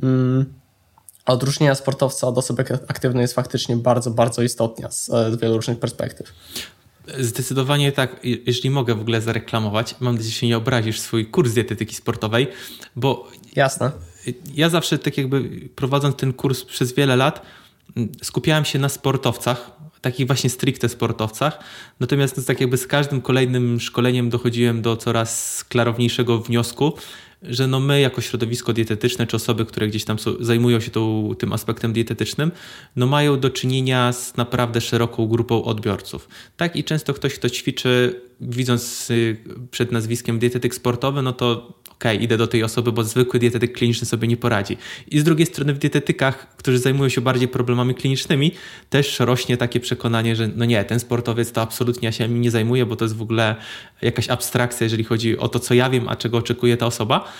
mm, 0.04 0.63
odróżnienia 1.26 1.76
sportowca 1.76 2.28
od 2.28 2.38
osoby 2.38 2.66
aktywnej 2.88 3.22
jest 3.22 3.34
faktycznie 3.34 3.76
bardzo, 3.78 4.12
bardzo 4.12 4.42
istotna 4.42 4.92
z, 4.92 5.06
z 5.06 5.42
wielu 5.42 5.56
różnych 5.56 5.80
perspektyw. 5.80 6.34
Zdecydowanie 7.20 7.92
tak, 7.92 8.20
jeśli 8.24 8.70
mogę 8.70 8.96
w 8.96 9.02
ogóle 9.02 9.22
zareklamować, 9.22 9.96
mam 10.00 10.16
nadzieję, 10.16 10.32
że 10.32 10.40
się 10.40 10.48
nie 10.48 10.58
obrazisz 10.58 11.00
swój 11.00 11.26
kurs 11.26 11.54
dietetyki 11.54 11.96
sportowej, 11.96 12.48
bo 12.96 13.28
Jasne. 13.56 13.92
ja 14.54 14.70
zawsze 14.70 14.98
tak 14.98 15.18
jakby 15.18 15.70
prowadząc 15.76 16.16
ten 16.16 16.34
kurs 16.34 16.64
przez 16.64 16.94
wiele 16.94 17.16
lat 17.16 17.42
skupiałem 18.24 18.66
się 18.66 18.80
na 18.80 18.90
sportowcach, 18.90 19.72
takich 20.02 20.28
właśnie 20.28 20.50
stricte 20.50 20.90
sportowcach, 20.90 21.60
natomiast 22.00 22.48
tak 22.48 22.62
jakby 22.62 22.78
z 22.78 22.88
każdym 22.88 23.22
kolejnym 23.22 23.80
szkoleniem 23.80 24.30
dochodziłem 24.30 24.82
do 24.82 24.98
coraz 24.98 25.64
klarowniejszego 25.64 26.40
wniosku, 26.40 26.94
że 27.44 27.68
no 27.68 27.80
my 27.80 28.02
jako 28.02 28.22
środowisko 28.22 28.74
dietetyczne, 28.74 29.28
czy 29.28 29.36
osoby, 29.36 29.66
które 29.66 29.88
gdzieś 29.88 30.06
tam 30.06 30.18
zajmują 30.40 30.80
się 30.80 30.92
tą, 30.92 31.32
tym 31.40 31.54
aspektem 31.54 31.94
dietetycznym, 31.94 32.52
no 32.96 33.08
mają 33.08 33.40
do 33.40 33.50
czynienia 33.50 34.14
z 34.14 34.38
naprawdę 34.38 34.82
szeroką 34.82 35.28
grupą 35.28 35.64
odbiorców. 35.64 36.28
Tak 36.58 36.76
i 36.76 36.84
często 36.84 37.14
ktoś, 37.14 37.34
kto 37.34 37.50
ćwiczy, 37.50 38.22
widząc 38.42 39.12
y, 39.12 39.38
przed 39.72 39.92
nazwiskiem 39.92 40.40
dietetyk 40.40 40.76
sportowy, 40.76 41.22
no 41.22 41.34
to 41.34 41.74
ok, 42.04 42.22
idę 42.22 42.38
do 42.38 42.48
tej 42.48 42.64
osoby, 42.64 42.92
bo 42.92 43.04
zwykły 43.04 43.40
dietetyk 43.40 43.74
kliniczny 43.74 44.08
sobie 44.08 44.28
nie 44.28 44.38
poradzi. 44.38 44.78
I 45.08 45.20
z 45.20 45.24
drugiej 45.24 45.46
strony 45.46 45.74
w 45.74 45.78
dietetykach, 45.78 46.56
którzy 46.58 46.80
zajmują 46.80 47.10
się 47.10 47.22
bardziej 47.22 47.48
problemami 47.48 47.96
klinicznymi, 47.96 48.52
też 48.90 49.20
rośnie 49.20 49.58
takie 49.58 49.80
przekonanie, 49.80 50.36
że 50.36 50.48
no 50.56 50.66
nie, 50.66 50.84
ten 50.84 51.00
sportowiec 51.00 51.52
to 51.52 51.62
absolutnie 51.62 52.06
ja 52.06 52.12
się 52.12 52.30
nie 52.30 52.52
zajmuję, 52.52 52.86
bo 52.86 52.96
to 52.96 53.06
jest 53.06 53.16
w 53.16 53.22
ogóle 53.22 53.56
jakaś 54.02 54.30
abstrakcja, 54.30 54.84
jeżeli 54.86 55.04
chodzi 55.04 55.38
o 55.38 55.48
to, 55.48 55.60
co 55.60 55.74
ja 55.74 55.90
wiem, 55.90 56.10
a 56.10 56.16
czego 56.16 56.38
oczekuje 56.38 56.78
ta 56.78 56.86
osoba. 56.86 57.32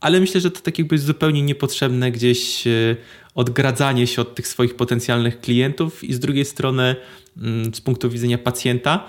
Ale 0.00 0.20
myślę, 0.20 0.40
że 0.40 0.50
to 0.50 0.60
tak 0.60 0.78
jakby 0.78 0.98
zupełnie 0.98 1.42
niepotrzebne 1.42 2.12
gdzieś 2.12 2.66
e, 2.66 2.96
odgradzanie 3.34 4.06
się 4.06 4.22
od 4.22 4.34
tych 4.34 4.48
swoich 4.48 4.76
potencjalnych 4.76 5.40
klientów 5.40 6.04
i 6.04 6.14
z 6.14 6.20
drugiej 6.20 6.44
strony 6.44 6.96
mm, 7.36 7.74
z 7.74 7.80
punktu 7.80 8.10
widzenia 8.10 8.38
pacjenta 8.38 9.08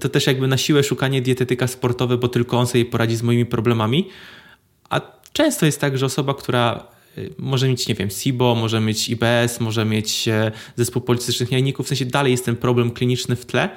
to 0.00 0.08
też 0.08 0.26
jakby 0.26 0.48
na 0.48 0.56
siłę 0.56 0.82
szukanie 0.82 1.22
dietetyka 1.22 1.66
sportowe, 1.66 2.18
bo 2.18 2.28
tylko 2.28 2.58
on 2.58 2.66
sobie 2.66 2.84
poradzi 2.84 3.16
z 3.16 3.22
moimi 3.22 3.46
problemami. 3.46 4.08
A 4.90 5.00
często 5.32 5.66
jest 5.66 5.80
tak, 5.80 5.98
że 5.98 6.06
osoba, 6.06 6.34
która 6.34 6.86
y, 7.18 7.34
może 7.38 7.68
mieć, 7.68 7.88
nie 7.88 7.94
wiem, 7.94 8.10
SIBO, 8.10 8.54
może 8.54 8.80
mieć 8.80 9.08
IBS, 9.08 9.60
może 9.60 9.84
mieć 9.84 10.28
e, 10.28 10.52
zespół 10.76 11.02
polistycznych 11.02 11.52
jajników, 11.52 11.86
w 11.86 11.88
sensie 11.88 12.04
dalej 12.04 12.32
jest 12.32 12.44
ten 12.44 12.56
problem 12.56 12.90
kliniczny 12.90 13.36
w 13.36 13.46
tle 13.46 13.68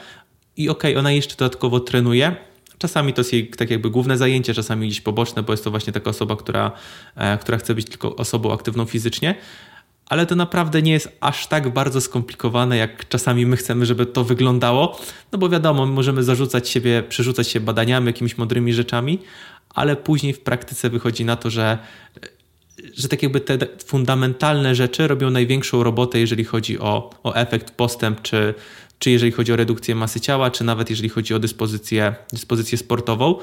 i 0.57 0.69
okej, 0.69 0.91
okay, 0.91 0.99
ona 0.99 1.11
jeszcze 1.11 1.35
dodatkowo 1.35 1.79
trenuje, 1.79 2.35
Czasami 2.77 3.13
to 3.13 3.21
jest 3.21 3.33
jej 3.33 3.47
tak 3.47 3.69
jakby 3.69 3.89
główne 3.89 4.17
zajęcie, 4.17 4.53
czasami 4.53 4.87
gdzieś 4.87 5.01
poboczne, 5.01 5.43
bo 5.43 5.53
jest 5.53 5.63
to 5.63 5.71
właśnie 5.71 5.93
taka 5.93 6.09
osoba, 6.09 6.35
która, 6.35 6.71
e, 7.15 7.37
która 7.37 7.57
chce 7.57 7.75
być 7.75 7.89
tylko 7.89 8.15
osobą 8.15 8.53
aktywną 8.53 8.85
fizycznie, 8.85 9.35
ale 10.05 10.25
to 10.25 10.35
naprawdę 10.35 10.81
nie 10.81 10.91
jest 10.91 11.17
aż 11.19 11.47
tak 11.47 11.73
bardzo 11.73 12.01
skomplikowane, 12.01 12.77
jak 12.77 13.09
czasami 13.09 13.45
my 13.45 13.57
chcemy, 13.57 13.85
żeby 13.85 14.05
to 14.05 14.23
wyglądało. 14.23 14.99
No 15.31 15.39
bo 15.39 15.49
wiadomo, 15.49 15.85
możemy 15.85 16.23
zarzucać 16.23 16.69
siebie, 16.69 17.03
przerzucać 17.09 17.47
się 17.47 17.59
badaniami, 17.59 18.07
jakimiś 18.07 18.37
mądrymi 18.37 18.73
rzeczami, 18.73 19.19
ale 19.69 19.95
później 19.95 20.33
w 20.33 20.39
praktyce 20.39 20.89
wychodzi 20.89 21.25
na 21.25 21.35
to, 21.35 21.49
że, 21.49 21.77
że 22.93 23.07
tak 23.07 23.23
jakby 23.23 23.41
te 23.41 23.57
fundamentalne 23.85 24.75
rzeczy 24.75 25.07
robią 25.07 25.29
największą 25.29 25.83
robotę, 25.83 26.19
jeżeli 26.19 26.43
chodzi 26.43 26.79
o, 26.79 27.09
o 27.23 27.33
efekt, 27.33 27.71
postęp, 27.71 28.21
czy, 28.21 28.53
czy 28.99 29.11
jeżeli 29.11 29.31
chodzi 29.31 29.53
o 29.53 29.55
redukcję 29.55 29.95
masy 29.95 30.19
ciała, 30.19 30.51
czy 30.51 30.63
nawet 30.63 30.89
jeżeli 30.89 31.09
chodzi 31.09 31.33
o 31.33 31.39
dyspozycję, 31.39 32.15
dyspozycję 32.33 32.77
sportową. 32.77 33.35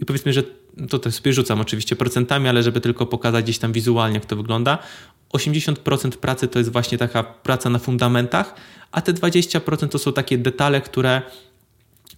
I 0.00 0.04
powiedzmy, 0.04 0.32
że 0.32 0.42
to 0.88 0.98
też 0.98 1.14
sobie 1.14 1.32
rzucam 1.32 1.60
oczywiście 1.60 1.96
procentami, 1.96 2.48
ale 2.48 2.62
żeby 2.62 2.80
tylko 2.80 3.06
pokazać 3.06 3.44
gdzieś 3.44 3.58
tam 3.58 3.72
wizualnie, 3.72 4.14
jak 4.14 4.26
to 4.26 4.36
wygląda. 4.36 4.78
80% 5.32 6.10
pracy 6.10 6.48
to 6.48 6.58
jest 6.58 6.72
właśnie 6.72 6.98
taka 6.98 7.22
praca 7.22 7.70
na 7.70 7.78
fundamentach, 7.78 8.54
a 8.92 9.00
te 9.00 9.12
20% 9.12 9.88
to 9.88 9.98
są 9.98 10.12
takie 10.12 10.38
detale, 10.38 10.80
które, 10.80 11.22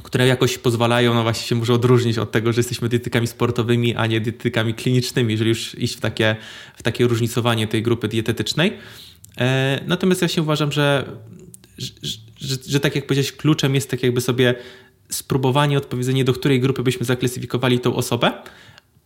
które 0.02 0.26
jakoś 0.26 0.58
pozwalają, 0.58 1.14
no 1.14 1.22
właśnie 1.22 1.46
się 1.48 1.54
może 1.54 1.74
odróżnić 1.74 2.18
od 2.18 2.32
tego, 2.32 2.52
że 2.52 2.60
jesteśmy 2.60 2.88
dietetykami 2.88 3.26
sportowymi, 3.26 3.94
a 3.94 4.06
nie 4.06 4.20
dietetykami 4.20 4.74
klinicznymi, 4.74 5.32
jeżeli 5.32 5.48
już 5.48 5.78
iść 5.78 5.96
w 5.96 6.00
takie, 6.00 6.36
w 6.76 6.82
takie 6.82 7.06
różnicowanie 7.06 7.68
tej 7.68 7.82
grupy 7.82 8.08
dietetycznej. 8.08 8.72
E, 9.38 9.80
natomiast 9.86 10.22
ja 10.22 10.28
się 10.28 10.42
uważam, 10.42 10.72
że, 10.72 11.12
że, 12.40 12.56
że, 12.66 12.80
tak 12.80 12.94
jak 12.96 13.06
powiedziałeś, 13.06 13.32
kluczem 13.32 13.74
jest 13.74 13.90
tak 13.90 14.02
jakby 14.02 14.20
sobie 14.20 14.54
spróbowanie 15.08 15.78
odpowiedzenie, 15.78 16.24
do 16.24 16.32
której 16.32 16.60
grupy 16.60 16.82
byśmy 16.82 17.06
zaklasyfikowali 17.06 17.80
tą 17.80 17.96
osobę, 17.96 18.32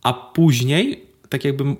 a 0.03 0.13
później 0.13 1.05
tak 1.29 1.45
jakby 1.45 1.75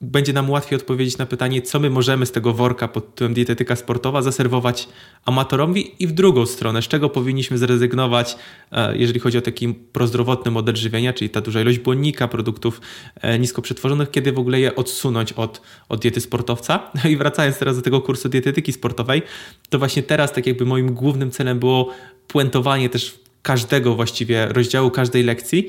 będzie 0.00 0.32
nam 0.32 0.50
łatwiej 0.50 0.76
odpowiedzieć 0.76 1.18
na 1.18 1.26
pytanie, 1.26 1.62
co 1.62 1.80
my 1.80 1.90
możemy 1.90 2.26
z 2.26 2.32
tego 2.32 2.52
worka 2.52 2.88
pod 2.88 3.10
tytułem 3.10 3.34
dietetyka 3.34 3.76
sportowa 3.76 4.22
zaserwować 4.22 4.88
amatorowi 5.24 5.94
i 5.98 6.06
w 6.06 6.12
drugą 6.12 6.46
stronę, 6.46 6.82
z 6.82 6.88
czego 6.88 7.10
powinniśmy 7.10 7.58
zrezygnować, 7.58 8.36
e, 8.72 8.96
jeżeli 8.96 9.20
chodzi 9.20 9.38
o 9.38 9.40
taki 9.40 9.74
prozdrowotny 9.74 10.50
model 10.50 10.76
żywienia, 10.76 11.12
czyli 11.12 11.30
ta 11.30 11.40
duża 11.40 11.60
ilość 11.60 11.78
błonnika, 11.78 12.28
produktów 12.28 12.80
e, 13.20 13.38
nisko 13.38 13.62
przetworzonych, 13.62 14.10
kiedy 14.10 14.32
w 14.32 14.38
ogóle 14.38 14.60
je 14.60 14.76
odsunąć 14.76 15.32
od, 15.32 15.60
od 15.88 16.00
diety 16.00 16.20
sportowca. 16.20 16.90
No 17.04 17.10
i 17.10 17.16
wracając 17.16 17.58
teraz 17.58 17.76
do 17.76 17.82
tego 17.82 18.00
kursu 18.00 18.28
dietetyki 18.28 18.72
sportowej, 18.72 19.22
to 19.68 19.78
właśnie 19.78 20.02
teraz 20.02 20.32
tak 20.32 20.46
jakby 20.46 20.66
moim 20.66 20.94
głównym 20.94 21.30
celem 21.30 21.58
było 21.58 21.90
puentowanie 22.28 22.88
też 22.88 23.20
każdego 23.42 23.94
właściwie 23.94 24.46
rozdziału, 24.46 24.90
każdej 24.90 25.22
lekcji, 25.22 25.68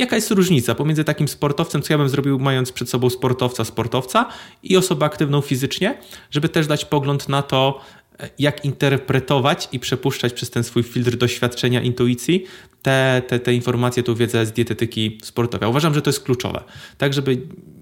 jaka 0.00 0.16
jest 0.16 0.30
różnica 0.30 0.74
pomiędzy 0.74 1.04
takim 1.04 1.28
sportowcem, 1.28 1.82
co 1.82 1.92
ja 1.92 1.98
bym 1.98 2.08
zrobił, 2.08 2.38
mając 2.38 2.72
przed 2.72 2.90
sobą 2.90 3.10
sportowca, 3.10 3.64
sportowca 3.64 4.26
i 4.62 4.76
osobę 4.76 5.06
aktywną 5.06 5.40
fizycznie, 5.40 5.98
żeby 6.30 6.48
też 6.48 6.66
dać 6.66 6.84
pogląd 6.84 7.28
na 7.28 7.42
to, 7.42 7.80
jak 8.38 8.64
interpretować 8.64 9.68
i 9.72 9.78
przepuszczać 9.78 10.32
przez 10.32 10.50
ten 10.50 10.64
swój 10.64 10.82
filtr 10.82 11.16
doświadczenia, 11.16 11.82
intuicji 11.82 12.44
te, 12.82 13.22
te, 13.26 13.38
te 13.38 13.54
informacje, 13.54 14.02
tą 14.02 14.14
wiedzę 14.14 14.46
z 14.46 14.52
dietetyki 14.52 15.18
sportowej. 15.22 15.68
Uważam, 15.68 15.94
że 15.94 16.02
to 16.02 16.10
jest 16.10 16.24
kluczowe, 16.24 16.64
tak 16.98 17.14
żeby 17.14 17.38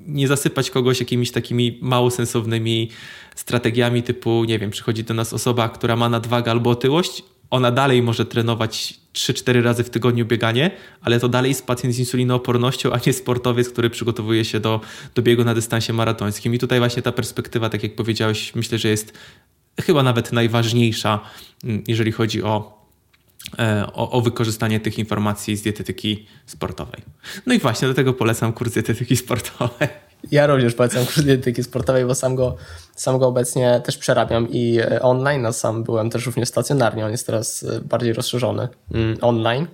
nie 0.06 0.28
zasypać 0.28 0.70
kogoś 0.70 1.00
jakimiś 1.00 1.30
takimi 1.30 1.78
mało 1.82 2.10
sensownymi 2.10 2.90
strategiami 3.34 4.02
typu, 4.02 4.44
nie 4.44 4.58
wiem, 4.58 4.70
przychodzi 4.70 5.04
do 5.04 5.14
nas 5.14 5.32
osoba, 5.32 5.68
która 5.68 5.96
ma 5.96 6.08
nadwagę 6.08 6.50
albo 6.50 6.70
otyłość, 6.70 7.24
ona 7.50 7.70
dalej 7.70 8.02
może 8.02 8.26
trenować 8.26 8.94
3-4 9.18 9.62
razy 9.62 9.84
w 9.84 9.90
tygodniu 9.90 10.26
bieganie, 10.26 10.70
ale 11.00 11.20
to 11.20 11.28
dalej 11.28 11.48
jest 11.48 11.66
pacjent 11.66 11.94
z 11.94 11.98
insulinoopornością, 11.98 12.92
a 12.92 13.00
nie 13.06 13.12
sportowiec, 13.12 13.68
który 13.68 13.90
przygotowuje 13.90 14.44
się 14.44 14.60
do, 14.60 14.80
do 15.14 15.22
biegu 15.22 15.44
na 15.44 15.54
dystansie 15.54 15.92
maratońskim. 15.92 16.54
I 16.54 16.58
tutaj 16.58 16.78
właśnie 16.78 17.02
ta 17.02 17.12
perspektywa, 17.12 17.68
tak 17.68 17.82
jak 17.82 17.94
powiedziałeś, 17.94 18.54
myślę, 18.54 18.78
że 18.78 18.88
jest 18.88 19.12
chyba 19.80 20.02
nawet 20.02 20.32
najważniejsza, 20.32 21.20
mm, 21.64 21.84
jeżeli 21.88 22.12
chodzi 22.12 22.42
o, 22.42 22.84
e, 23.58 23.86
o, 23.92 24.10
o, 24.10 24.20
wykorzystanie 24.20 24.80
tych 24.80 24.98
informacji 24.98 25.56
z 25.56 25.62
dietetyki 25.62 26.26
sportowej. 26.46 27.02
No 27.46 27.54
i 27.54 27.58
właśnie 27.58 27.88
do 27.88 27.94
tego 27.94 28.12
polecam 28.12 28.52
kurs 28.52 28.72
dietetyki 28.72 29.16
sportowej. 29.16 29.88
Ja 30.30 30.46
również 30.46 30.74
polecam 30.74 31.06
kurs 31.06 31.22
dietetyki 31.22 31.62
sportowej, 31.62 32.04
bo 32.04 32.14
sam 32.14 32.34
go, 32.34 32.56
sam 32.96 33.18
go 33.18 33.26
obecnie 33.26 33.80
też 33.84 33.98
przerabiam 33.98 34.48
i 34.50 34.78
e, 34.78 35.02
online, 35.02 35.46
a 35.46 35.52
sam 35.52 35.84
byłem 35.84 36.10
też 36.10 36.26
również 36.26 36.48
stacjonarnie. 36.48 37.04
On 37.04 37.10
jest 37.10 37.26
teraz 37.26 37.62
e, 37.62 37.80
bardziej 37.80 38.12
rozszerzony 38.12 38.68
mm, 38.94 39.18
online. 39.20 39.66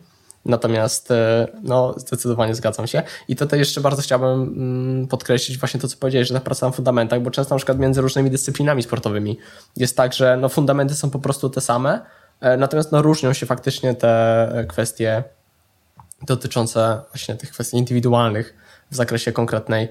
Natomiast 0.45 1.11
e, 1.11 1.49
no, 1.63 1.95
zdecydowanie 1.97 2.55
zgadzam 2.55 2.87
się. 2.87 3.03
I 3.29 3.37
tutaj 3.37 3.59
jeszcze 3.59 3.81
bardzo 3.81 4.03
chciałbym 4.03 4.43
mm, 4.43 5.09
podkreślić 5.09 5.59
właśnie 5.59 5.81
to, 5.81 5.89
co 5.89 5.97
powiedziałeś, 5.97 6.29
że 6.29 6.35
ta 6.35 6.41
praca 6.41 6.67
na 6.67 6.73
fundamentach, 6.73 7.23
bo 7.23 7.31
często 7.31 7.55
na 7.55 7.59
przykład 7.59 7.79
między 7.79 8.01
różnymi 8.01 8.31
dyscyplinami 8.31 8.83
sportowymi 8.83 9.39
jest 9.77 9.97
tak, 9.97 10.13
że 10.13 10.37
no, 10.37 10.49
fundamenty 10.49 10.95
są 10.95 11.11
po 11.11 11.19
prostu 11.19 11.51
te 11.51 11.61
same, 11.61 12.01
natomiast 12.59 12.93
no, 12.93 13.03
różnią 13.03 13.33
się 13.33 13.47
faktycznie 13.47 13.95
te 13.95 14.65
kwestie 14.69 15.25
dotyczące 16.23 17.01
właśnie 17.13 17.35
tych 17.35 17.51
kwestii 17.51 17.77
indywidualnych 17.77 18.55
w 18.91 18.97
zakresie 18.97 19.33
konkretnej 19.33 19.89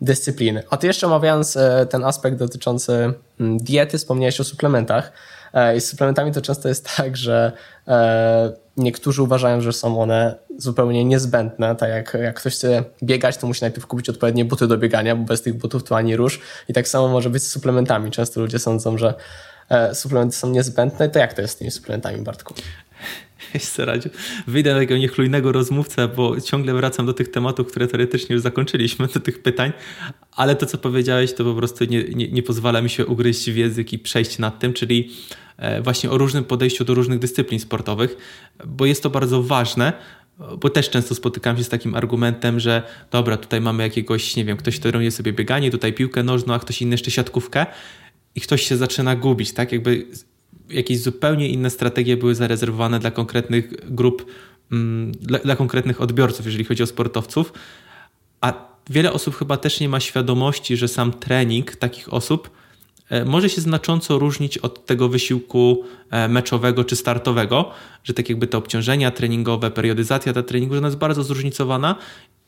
dyscypliny. 0.00 0.62
A 0.70 0.76
ty 0.76 0.86
jeszcze 0.86 1.06
omawiając 1.06 1.56
e, 1.56 1.86
ten 1.90 2.04
aspekt 2.04 2.36
dotyczący 2.36 3.12
mm, 3.40 3.58
diety, 3.58 3.98
wspomniałeś 3.98 4.40
o 4.40 4.44
suplementach. 4.44 5.12
E, 5.54 5.76
I 5.76 5.80
z 5.80 5.88
suplementami 5.88 6.32
to 6.32 6.42
często 6.42 6.68
jest 6.68 6.88
tak, 6.96 7.16
że 7.16 7.52
e, 7.88 8.52
niektórzy 8.76 9.22
uważają, 9.22 9.60
że 9.60 9.72
są 9.72 10.00
one 10.00 10.34
zupełnie 10.58 11.04
niezbędne. 11.04 11.76
Tak 11.76 11.90
jak, 11.90 12.16
jak 12.22 12.40
ktoś 12.40 12.54
chce 12.54 12.84
biegać, 13.02 13.36
to 13.36 13.46
musi 13.46 13.60
najpierw 13.64 13.86
kupić 13.86 14.08
odpowiednie 14.08 14.44
buty 14.44 14.66
do 14.66 14.78
biegania, 14.78 15.16
bo 15.16 15.24
bez 15.24 15.42
tych 15.42 15.54
butów 15.54 15.84
to 15.84 15.96
ani 15.96 16.16
rusz. 16.16 16.40
I 16.68 16.72
tak 16.72 16.88
samo 16.88 17.08
może 17.08 17.30
być 17.30 17.42
z 17.42 17.48
suplementami. 17.48 18.10
Często 18.10 18.40
ludzie 18.40 18.58
sądzą, 18.58 18.98
że 18.98 19.14
suplementy 19.92 20.36
są 20.36 20.50
niezbędne. 20.50 21.08
To 21.08 21.18
jak 21.18 21.34
to 21.34 21.42
jest 21.42 21.54
z 21.54 21.56
tymi 21.56 21.70
suplementami, 21.70 22.22
Bartku? 22.22 22.54
Jeszcze 23.54 23.84
radził. 23.84 24.10
Wyjdę 24.46 24.72
na 24.72 24.78
takiego 24.78 24.98
niechlujnego 24.98 25.52
rozmówcę, 25.52 26.08
bo 26.08 26.40
ciągle 26.40 26.74
wracam 26.74 27.06
do 27.06 27.12
tych 27.12 27.28
tematów, 27.30 27.66
które 27.66 27.86
teoretycznie 27.86 28.34
już 28.34 28.42
zakończyliśmy, 28.42 29.06
do 29.06 29.20
tych 29.20 29.42
pytań, 29.42 29.72
ale 30.32 30.56
to, 30.56 30.66
co 30.66 30.78
powiedziałeś, 30.78 31.34
to 31.34 31.44
po 31.44 31.54
prostu 31.54 31.84
nie, 31.84 32.04
nie, 32.04 32.28
nie 32.28 32.42
pozwala 32.42 32.82
mi 32.82 32.90
się 32.90 33.06
ugryźć 33.06 33.50
w 33.50 33.56
język 33.56 33.92
i 33.92 33.98
przejść 33.98 34.38
nad 34.38 34.58
tym, 34.58 34.72
czyli 34.72 35.10
e, 35.56 35.82
właśnie 35.82 36.10
o 36.10 36.18
różnym 36.18 36.44
podejściu 36.44 36.84
do 36.84 36.94
różnych 36.94 37.18
dyscyplin 37.18 37.60
sportowych, 37.60 38.16
bo 38.66 38.86
jest 38.86 39.02
to 39.02 39.10
bardzo 39.10 39.42
ważne, 39.42 39.92
bo 40.60 40.70
też 40.70 40.90
często 40.90 41.14
spotykam 41.14 41.56
się 41.56 41.64
z 41.64 41.68
takim 41.68 41.94
argumentem, 41.94 42.60
że 42.60 42.82
dobra, 43.10 43.36
tutaj 43.36 43.60
mamy 43.60 43.82
jakiegoś, 43.82 44.36
nie 44.36 44.44
wiem, 44.44 44.56
ktoś 44.56 44.78
trenuje 44.78 45.10
sobie 45.10 45.32
bieganie, 45.32 45.70
tutaj 45.70 45.92
piłkę 45.92 46.22
nożną, 46.22 46.54
a 46.54 46.58
ktoś 46.58 46.82
inny 46.82 46.94
jeszcze 46.94 47.10
siatkówkę 47.10 47.66
i 48.34 48.40
ktoś 48.40 48.62
się 48.62 48.76
zaczyna 48.76 49.16
gubić, 49.16 49.52
tak? 49.52 49.72
Jakby 49.72 50.06
jakieś 50.70 51.00
zupełnie 51.00 51.48
inne 51.48 51.70
strategie 51.70 52.16
były 52.16 52.34
zarezerwowane 52.34 52.98
dla 52.98 53.10
konkretnych 53.10 53.94
grup, 53.94 54.26
mm, 54.72 55.12
dla, 55.12 55.38
dla 55.38 55.56
konkretnych 55.56 56.00
odbiorców, 56.00 56.46
jeżeli 56.46 56.64
chodzi 56.64 56.82
o 56.82 56.86
sportowców. 56.86 57.52
A 58.40 58.68
wiele 58.90 59.12
osób 59.12 59.36
chyba 59.36 59.56
też 59.56 59.80
nie 59.80 59.88
ma 59.88 60.00
świadomości, 60.00 60.76
że 60.76 60.88
sam 60.88 61.12
trening 61.12 61.76
takich 61.76 62.12
osób 62.14 62.50
e, 63.10 63.24
może 63.24 63.48
się 63.48 63.60
znacząco 63.60 64.18
różnić 64.18 64.58
od 64.58 64.86
tego 64.86 65.08
wysiłku 65.08 65.84
e, 66.10 66.28
meczowego 66.28 66.84
czy 66.84 66.96
startowego, 66.96 67.70
że 68.04 68.14
tak 68.14 68.28
jakby 68.28 68.46
te 68.46 68.58
obciążenia 68.58 69.10
treningowe, 69.10 69.70
periodyzacja 69.70 70.32
ta 70.32 70.42
treningu, 70.42 70.74
że 70.74 70.78
ona 70.78 70.88
jest 70.88 70.98
bardzo 70.98 71.22
zróżnicowana 71.22 71.96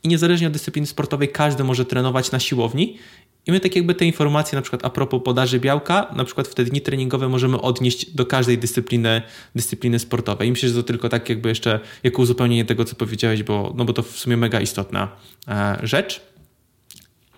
i 0.02 0.08
niezależnie 0.08 0.46
od 0.46 0.52
dyscypliny 0.52 0.86
sportowej 0.86 1.28
każdy 1.28 1.64
może 1.64 1.84
trenować 1.84 2.32
na 2.32 2.40
siłowni 2.40 2.98
i 3.46 3.52
my 3.52 3.60
tak 3.60 3.76
jakby 3.76 3.94
te 3.94 4.04
informacje, 4.04 4.56
na 4.56 4.62
przykład 4.62 4.84
a 4.84 4.90
propos 4.90 5.20
podaży 5.24 5.60
białka, 5.60 6.06
na 6.16 6.24
przykład 6.24 6.48
w 6.48 6.54
te 6.54 6.64
dni 6.64 6.80
treningowe 6.80 7.28
możemy 7.28 7.60
odnieść 7.60 8.10
do 8.10 8.26
każdej 8.26 8.58
dyscypliny, 8.58 9.22
dyscypliny 9.54 9.98
sportowej. 9.98 10.48
I 10.48 10.50
myślę, 10.50 10.68
że 10.68 10.74
to 10.74 10.82
tylko 10.82 11.08
tak 11.08 11.28
jakby 11.28 11.48
jeszcze 11.48 11.80
jako 12.02 12.22
uzupełnienie 12.22 12.64
tego, 12.64 12.84
co 12.84 12.96
powiedziałeś, 12.96 13.42
bo, 13.42 13.74
no 13.76 13.84
bo 13.84 13.92
to 13.92 14.02
w 14.02 14.18
sumie 14.18 14.36
mega 14.36 14.60
istotna 14.60 15.08
e, 15.48 15.78
rzecz. 15.82 16.30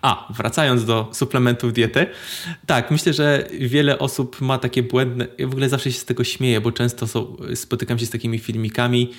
A, 0.01 0.33
wracając 0.33 0.85
do 0.85 1.09
suplementów 1.13 1.73
diety, 1.73 2.07
tak, 2.65 2.91
myślę, 2.91 3.13
że 3.13 3.47
wiele 3.59 3.99
osób 3.99 4.41
ma 4.41 4.57
takie 4.57 4.83
błędne. 4.83 5.27
Ja 5.37 5.47
w 5.47 5.51
ogóle 5.51 5.69
zawsze 5.69 5.91
się 5.91 5.99
z 5.99 6.05
tego 6.05 6.23
śmieję, 6.23 6.61
bo 6.61 6.71
często 6.71 7.07
są, 7.07 7.37
spotykam 7.55 7.99
się 7.99 8.05
z 8.05 8.09
takimi 8.09 8.39
filmikami, 8.39 9.11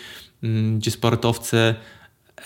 mm, 0.42 0.78
gdzie 0.78 0.90
sportowcy 0.90 1.74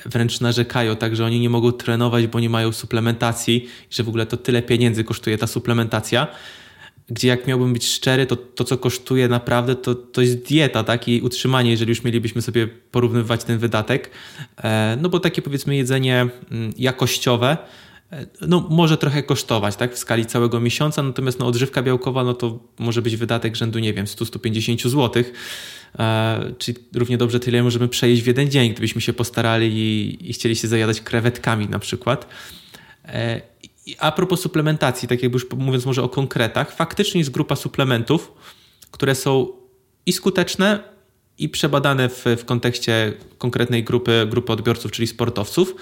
wręcz 0.07 0.41
narzekają, 0.41 0.97
tak, 0.97 1.17
że 1.17 1.25
oni 1.25 1.41
nie 1.41 1.51
mogą 1.51 1.73
trenować, 1.73 2.27
bo 2.27 2.41
nie 2.41 2.51
mają 2.51 2.73
suplementacji, 2.73 3.69
że 3.91 4.03
w 4.03 4.09
ogóle 4.09 4.27
to 4.27 4.37
tyle 4.37 4.63
pieniędzy 4.63 5.05
kosztuje 5.05 5.39
ta 5.39 5.47
suplementacja 5.47 6.27
gdzie 7.11 7.29
jak 7.29 7.47
miałbym 7.47 7.73
być 7.73 7.87
szczery, 7.87 8.27
to 8.27 8.37
to, 8.37 8.65
co 8.65 8.79
kosztuje 8.79 9.29
naprawdę, 9.29 9.75
to, 9.75 9.95
to 9.95 10.21
jest 10.21 10.39
dieta, 10.49 10.85
tak? 10.85 11.09
I 11.09 11.21
utrzymanie, 11.21 11.71
jeżeli 11.71 11.89
już 11.89 12.05
mielibyśmy 12.05 12.43
sobie 12.43 12.67
porównywać 12.67 13.45
ten 13.45 13.59
wydatek. 13.59 14.11
E, 14.65 14.99
no 15.01 15.09
bo 15.09 15.21
takie 15.21 15.43
powiedzmy 15.43 15.77
jedzenie 15.77 16.29
mm, 16.51 16.73
jakościowe, 16.79 17.57
no 18.41 18.67
może 18.71 18.97
trochę 18.97 19.23
kosztować, 19.23 19.77
tak? 19.77 19.95
W 19.95 19.99
skali 19.99 20.27
całego 20.27 20.61
miesiąca, 20.61 21.03
natomiast 21.03 21.39
no 21.39 21.47
odżywka 21.47 21.83
białkowa, 21.83 22.25
no 22.25 22.35
to 22.35 22.59
może 22.79 23.03
być 23.03 23.17
wydatek 23.17 23.57
rzędu, 23.57 23.79
nie 23.79 23.95
wiem, 23.95 24.07
100-150 24.07 24.89
zł. 24.89 25.25
E, 25.99 26.53
czyli 26.59 26.79
równie 26.95 27.19
dobrze 27.19 27.41
tyle 27.41 27.63
możemy 27.63 27.89
przejeść 27.89 28.23
w 28.23 28.27
jeden 28.27 28.51
dzień, 28.51 28.73
gdybyśmy 28.73 29.01
się 29.01 29.13
postarali 29.13 29.79
i, 29.79 30.31
i 30.31 30.33
chcieli 30.33 30.57
się 30.57 30.69
zajadać 30.69 31.01
krewetkami 31.01 31.69
na 31.69 31.79
przykład. 31.79 32.27
A 33.99 34.13
propos 34.13 34.41
suplementacji, 34.41 35.09
tak 35.09 35.23
jakby 35.23 35.37
już 35.37 35.47
mówiąc 35.51 35.87
może 35.87 36.03
o 36.03 36.09
konkretach, 36.09 36.77
faktycznie 36.77 37.19
jest 37.19 37.31
grupa 37.31 37.57
suplementów, 37.57 38.33
które 38.91 39.15
są 39.15 39.49
i 40.07 40.13
skuteczne, 40.13 40.98
i 41.39 41.49
przebadane 41.49 42.09
w, 42.09 42.25
w 42.39 42.45
kontekście 42.45 43.13
konkretnej 43.39 43.85
grupy, 43.85 44.27
grupy 44.31 44.53
odbiorców, 44.53 44.93
czyli 44.93 45.07
sportowców. 45.07 45.75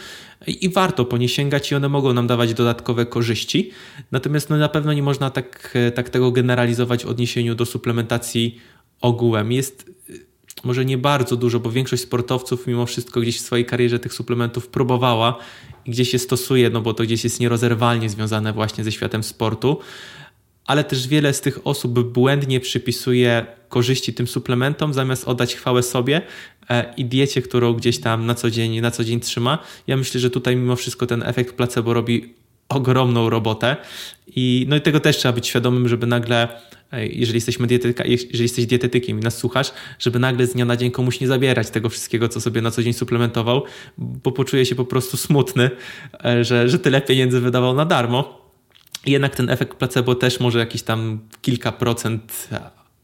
I, 0.47 0.69
warto 0.69 1.05
po 1.05 1.17
nie 1.17 1.29
sięgać 1.29 1.73
i 1.73 1.75
one 1.75 1.89
mogą 1.89 2.13
nam 2.13 2.27
dawać 2.27 2.55
dodatkowe 2.55 3.07
korzyści. 3.07 3.71
Natomiast 4.13 4.51
no, 4.51 4.57
na 4.57 4.69
pewno 4.69 4.93
nie 4.93 5.03
można 5.03 5.31
tak, 5.31 5.79
tak 5.95 6.11
tego 6.11 6.33
generalizować 6.33 7.05
w 7.05 7.09
odniesieniu 7.09 7.55
do 7.55 7.67
suplementacji 7.67 8.61
ogółem. 9.01 9.53
Jest 9.53 9.91
może 10.65 10.85
nie 10.85 10.99
bardzo 10.99 11.37
dużo, 11.37 11.61
bo 11.61 11.71
większość 11.71 12.03
sportowców 12.03 12.67
mimo 12.67 12.87
wszystko 12.87 13.21
gdzieś 13.21 13.39
w 13.39 13.41
swojej 13.41 13.67
karierze 13.67 13.99
tych 13.99 14.15
suplementów 14.15 14.69
próbowała 14.69 15.39
i 15.87 15.91
gdzieś 15.91 16.13
je 16.13 16.19
stosuje, 16.19 16.71
no 16.71 16.81
bo 16.81 16.95
to 16.95 17.03
gdzieś 17.03 17.25
jest 17.25 17.41
nierozerwalnie 17.41 18.11
związane 18.11 18.53
właśnie 18.53 18.85
ze 18.85 18.93
światem 18.93 19.23
sportu. 19.23 19.79
Ale 20.67 20.85
też 20.85 21.09
wiele 21.09 21.33
z 21.33 21.41
tych 21.41 21.67
osób 21.67 22.13
błędnie 22.13 22.61
przypisuje 22.61 23.47
korzyści 23.69 24.15
tym 24.15 24.27
suplementom, 24.27 24.95
zamiast 24.95 25.29
oddać 25.29 25.55
chwałę 25.55 25.83
sobie 25.83 26.23
e, 26.71 26.95
i 26.97 27.05
diecie, 27.05 27.43
którą 27.43 27.73
gdzieś 27.73 27.99
tam 27.99 28.27
na 28.27 28.35
co 28.35 28.51
dzień, 28.51 28.81
na 28.81 28.91
co 28.91 29.05
dzień 29.05 29.21
trzyma. 29.21 29.59
Ja 29.87 29.97
myślę, 29.97 30.21
że 30.21 30.31
tutaj 30.31 30.57
mimo 30.57 30.77
wszystko 30.77 31.07
ten 31.07 31.23
efekt 31.23 31.57
placebo 31.57 31.95
robi 31.95 32.35
ogromną 32.69 33.31
robotę 33.31 33.77
i 34.27 34.67
no 34.69 34.77
i 34.77 34.81
tego 34.81 35.01
też 35.01 35.17
trzeba 35.17 35.33
być 35.33 35.47
świadomym, 35.47 35.89
żeby 35.89 36.07
nagle 36.07 36.49
jeżeli 36.93 37.37
jesteśmy 37.37 37.67
dietetyka, 37.67 38.05
jeżeli 38.05 38.43
jesteś 38.43 38.67
dietetykiem 38.67 39.19
i 39.19 39.23
nas 39.23 39.39
słuchasz, 39.39 39.73
żeby 39.99 40.19
nagle 40.19 40.47
z 40.47 40.53
dnia 40.53 40.65
na 40.65 40.77
dzień 40.77 40.91
komuś 40.91 41.21
nie 41.21 41.27
zabierać 41.27 41.71
tego 41.71 41.89
wszystkiego, 41.89 42.29
co 42.29 42.41
sobie 42.41 42.63
na 42.63 42.71
co 42.71 42.83
dzień 42.83 42.93
suplementował, 42.93 43.65
bo 43.99 44.33
poczuje 44.33 44.67
się 44.67 44.75
po 44.75 44.85
prostu 44.85 45.17
smutny, 45.17 45.71
e, 46.25 46.45
że, 46.45 46.69
że 46.69 46.79
tyle 46.79 47.01
pieniędzy 47.01 47.41
wydawał 47.41 47.75
na 47.75 47.85
darmo. 47.85 48.46
Jednak 49.07 49.37
ten 49.37 49.51
efekt 49.51 49.77
placebo 49.77 50.15
też 50.15 50.41
może 50.41 50.59
jakiś 50.59 50.83
tam 50.83 51.19
kilka 51.43 51.73
procent 51.73 52.49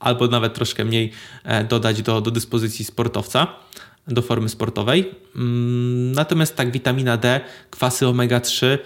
albo 0.02 0.26
nawet 0.26 0.54
troszkę 0.54 0.84
mniej 0.84 1.10
e, 1.44 1.64
dodać 1.64 2.02
do, 2.02 2.20
do 2.20 2.30
dyspozycji 2.30 2.84
sportowca, 2.84 3.46
do 4.08 4.22
formy 4.22 4.48
sportowej. 4.48 5.14
Mm, 5.36 6.12
natomiast 6.12 6.56
tak, 6.56 6.72
witamina 6.72 7.16
D, 7.16 7.40
kwasy 7.70 8.06
omega-3, 8.06 8.78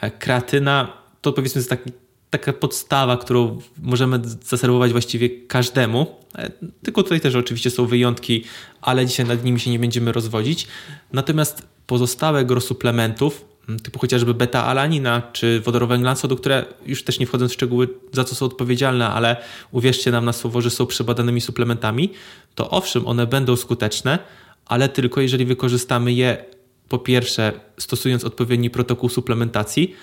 e, 0.00 0.10
kreatyna 0.10 0.92
to 1.20 1.32
powiedzmy 1.32 1.58
jest 1.58 1.70
taki 1.70 1.90
taka 2.30 2.52
podstawa, 2.52 3.16
którą 3.16 3.60
możemy 3.82 4.20
zaserwować 4.42 4.92
właściwie 4.92 5.30
każdemu. 5.30 6.06
E, 6.38 6.50
tylko 6.82 7.02
tutaj 7.02 7.20
też 7.20 7.34
oczywiście 7.34 7.70
są 7.70 7.86
wyjątki, 7.86 8.44
ale 8.80 9.06
dzisiaj 9.06 9.26
nad 9.26 9.44
nimi 9.44 9.60
się 9.60 9.70
nie 9.70 9.78
będziemy 9.78 10.12
rozwodzić. 10.12 10.66
Natomiast 11.12 11.62
pozostałe 11.86 12.44
gro 12.44 12.60
suplementów, 12.60 13.44
typu 13.82 13.98
chociażby 13.98 14.34
beta-alanina 14.34 15.22
czy 15.32 15.60
wodorowęglan 15.60 16.16
sodu, 16.16 16.36
które 16.36 16.64
już 16.86 17.04
też 17.04 17.18
nie 17.18 17.26
wchodząc 17.26 17.50
w 17.50 17.54
szczegóły, 17.54 17.88
za 18.12 18.24
co 18.24 18.34
są 18.34 18.46
odpowiedzialne, 18.46 19.08
ale 19.08 19.36
uwierzcie 19.72 20.10
nam 20.10 20.24
na 20.24 20.32
słowo, 20.32 20.60
że 20.60 20.70
są 20.70 20.86
przebadanymi 20.86 21.40
suplementami, 21.40 22.12
to 22.54 22.70
owszem, 22.70 23.06
one 23.06 23.26
będą 23.26 23.56
skuteczne, 23.56 24.18
ale 24.66 24.88
tylko 24.88 25.20
jeżeli 25.20 25.44
wykorzystamy 25.44 26.12
je 26.12 26.44
po 26.88 26.98
pierwsze 26.98 27.52
stosując 27.78 28.24
odpowiedni 28.24 28.70
protokół 28.70 29.08
suplementacji, 29.08 29.94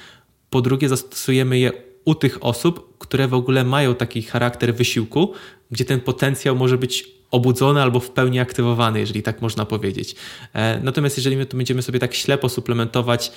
po 0.50 0.62
drugie 0.62 0.90
zastosujemy 0.90 1.60
je 1.60 1.91
u 2.06 2.16
tych 2.16 2.46
osób, 2.46 2.98
które 2.98 3.28
w 3.28 3.34
ogóle 3.34 3.64
mają 3.64 3.96
taki 3.96 4.22
charakter 4.22 4.76
wysiłku, 4.76 5.34
gdzie 5.72 5.86
ten 5.86 6.02
potencjał 6.02 6.56
może 6.56 6.78
być 6.78 7.12
obudzony 7.32 7.82
albo 7.82 8.00
w 8.00 8.10
pełni 8.10 8.40
aktywowany, 8.40 9.00
jeżeli 9.00 9.24
tak 9.24 9.42
można 9.42 9.66
powiedzieć. 9.66 10.16
E, 10.54 10.80
natomiast 10.80 11.18
jeżeli 11.18 11.38
my 11.38 11.46
tu 11.46 11.58
będziemy 11.58 11.82
sobie 11.82 12.00
tak 12.00 12.14
ślepo 12.14 12.50
suplementować, 12.50 13.32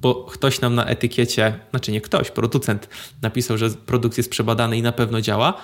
bo 0.00 0.14
ktoś 0.14 0.60
nam 0.60 0.74
na 0.74 0.86
etykiecie, 0.86 1.58
znaczy 1.70 1.92
nie 1.92 2.00
ktoś, 2.00 2.30
producent 2.30 2.88
napisał, 3.22 3.58
że 3.58 3.70
produkt 3.70 4.16
jest 4.16 4.30
przebadany 4.30 4.76
i 4.76 4.82
na 4.82 4.92
pewno 4.92 5.20
działa, 5.20 5.54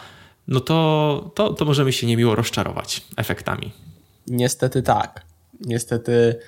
no 0.48 0.60
to, 0.60 1.30
to, 1.34 1.52
to 1.52 1.64
możemy 1.64 1.92
się 1.92 2.06
niemiło 2.06 2.34
rozczarować 2.34 3.02
efektami. 3.16 3.72
Niestety 4.26 4.82
tak. 4.82 5.22
Niestety 5.60 6.38